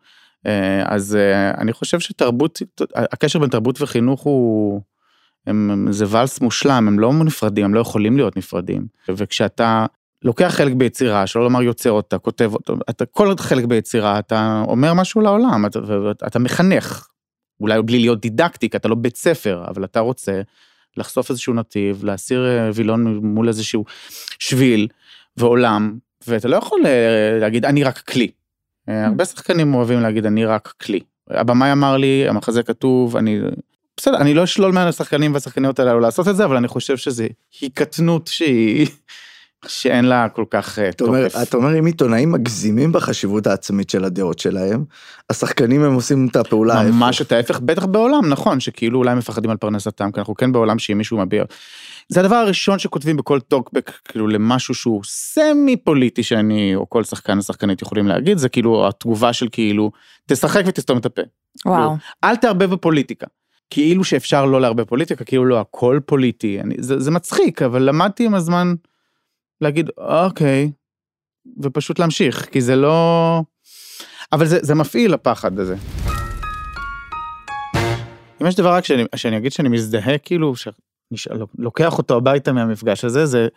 [0.45, 2.61] אה, אז אה, אני חושב שתרבות,
[2.95, 4.81] הקשר בין תרבות וחינוך הוא,
[5.47, 8.87] הם, זה ואלס מושלם, הם לא נפרדים, הם לא יכולים להיות נפרדים.
[9.09, 9.85] וכשאתה
[10.23, 14.93] לוקח חלק ביצירה, שלא לומר יוצר אותה, כותב אותה, אתה כל חלק ביצירה, אתה אומר
[14.93, 15.79] משהו לעולם, אתה,
[16.27, 17.07] אתה מחנך.
[17.59, 20.41] אולי בלי להיות דידקטי, כי אתה לא בית ספר, אבל אתה רוצה
[20.97, 23.85] לחשוף איזשהו נתיב, להסיר אה, וילון מול איזשהו
[24.39, 24.87] שביל
[25.37, 28.27] ועולם, ואתה לא יכול אה, להגיד אני רק כלי.
[28.89, 30.99] אה, הרבה שחקנים אוהבים להגיד אני רק כלי.
[31.29, 33.39] הבמאי אמר לי, המחזה כתוב, אני...
[33.97, 37.27] בסדר, אני לא אשלול מהשחקנים והשחקניות האלו לעשות את זה, אבל אני חושב שזה
[37.61, 38.87] היא קטנות שהיא
[39.67, 44.39] שאין לה כל כך אתה אומר, אתה אומר אם עיתונאים מגזימים בחשיבות העצמית של הדעות
[44.39, 44.83] שלהם,
[45.29, 46.95] השחקנים הם עושים את הפעולה ההפך.
[46.95, 50.79] ממש את ההפך, בטח בעולם, נכון, שכאילו אולי מפחדים על פרנסתם, כי אנחנו כן בעולם
[50.79, 51.43] שאם מישהו מביע.
[52.09, 57.39] זה הדבר הראשון שכותבים בכל טוקבק, כאילו למשהו שהוא סמי פוליטי שאני, או כל שחקן
[57.39, 59.91] ושחקנית יכולים להגיד, זה כאילו התגובה של כאילו,
[60.27, 61.21] תשחק ותסתום את הפה.
[61.65, 61.77] וואו.
[61.77, 63.27] כאילו, אל תערבב בפוליטיקה.
[63.69, 68.25] כאילו שאפשר לא לערבב פוליטיקה, כאילו לא הכל פוליטי, אני, זה, זה מצחיק, אבל למדתי
[68.25, 68.73] עם הזמן.
[69.63, 70.71] להגיד אוקיי,
[71.63, 73.41] ופשוט להמשיך, כי זה לא...
[74.31, 75.75] אבל זה, זה מפעיל הפחד הזה.
[78.41, 80.75] אם יש דבר רק שאני, שאני אגיד שאני מזדהה, כאילו, שאני
[81.57, 83.47] לוקח אותו הביתה מהמפגש הזה, זה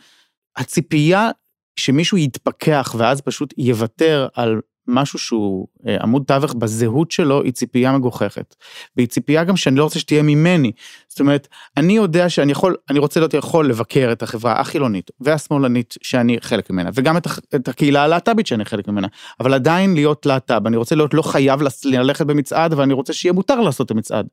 [0.57, 1.30] הציפייה
[1.78, 7.93] שמישהו יתפכח ואז פשוט יוותר על משהו שהוא אה, עמוד תווך בזהות שלו, היא ציפייה
[7.93, 8.55] מגוחכת.
[8.97, 10.72] והיא ציפייה גם שאני לא רוצה שתהיה ממני.
[11.09, 15.95] זאת אומרת, אני יודע שאני יכול, אני רוצה להיות יכול לבקר את החברה החילונית והשמאלנית
[16.03, 19.07] שאני חלק ממנה, וגם את, את הקהילה הלהט"בית שאני חלק ממנה,
[19.41, 23.32] אבל עדיין להיות להט"ב, אני רוצה להיות לא חייב ללכת במצעד, אבל אני רוצה שיהיה
[23.32, 24.26] מותר לעשות את המצעד.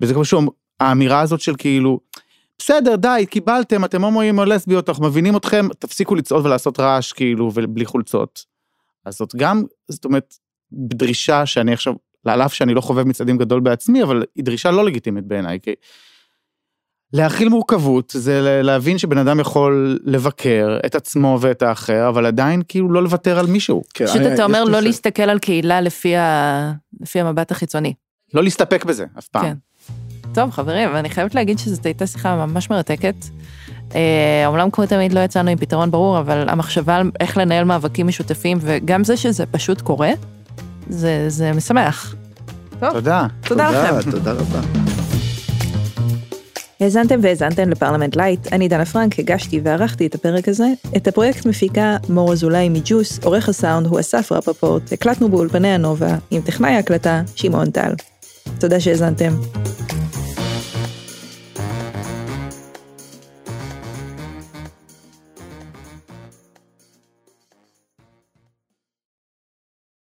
[0.00, 0.42] וזה כמו שהוא,
[0.80, 2.00] האמירה הזאת של כאילו,
[2.58, 7.50] בסדר, די, קיבלתם, אתם הומואים או לסביות, אנחנו מבינים אתכם, תפסיקו לצעוד ולעשות רעש כאילו,
[7.54, 8.53] ובלי חולצות.
[9.04, 10.34] אז זאת גם, זאת אומרת,
[10.72, 11.94] דרישה שאני עכשיו,
[12.24, 15.74] על אף שאני לא חובב מצעדים גדול בעצמי, אבל היא דרישה לא לגיטימית בעיניי, כי
[17.12, 22.92] להכיל מורכבות זה להבין שבן אדם יכול לבקר את עצמו ואת האחר, אבל עדיין כאילו
[22.92, 23.82] לא לוותר על מישהו.
[23.94, 26.72] כן, פשוט אתה אומר לא להסתכל על קהילה לפי, ה...
[27.00, 27.94] לפי המבט החיצוני.
[28.34, 29.42] לא להסתפק בזה, אף פעם.
[29.42, 29.54] כן.
[30.34, 33.14] טוב, חברים, אני חייבת להגיד שזאת הייתה שיחה ממש מרתקת.
[33.94, 38.06] אה, אומנם כמו תמיד לא יצאנו עם פתרון ברור, אבל המחשבה על איך לנהל מאבקים
[38.06, 40.10] משותפים, וגם זה שזה פשוט קורה,
[40.88, 42.14] זה, זה משמח.
[42.80, 43.26] טוב, תודה.
[43.40, 44.10] תודה לכם.
[44.10, 44.60] תודה רבה.
[46.80, 50.66] האזנתם והאזנתן לפרלמנט לייט, אני דנה פרנק, הגשתי וערכתי את הפרק הזה.
[50.96, 56.40] את הפרויקט מפיקה מור אזולאי מג'וס, עורך הסאונד הוא אסף רפפורט, הקלטנו באולפני הנובה, עם
[56.40, 57.92] טכנאי ההקלטה, שמעון טל.
[58.58, 59.34] תודה שהאזנתם.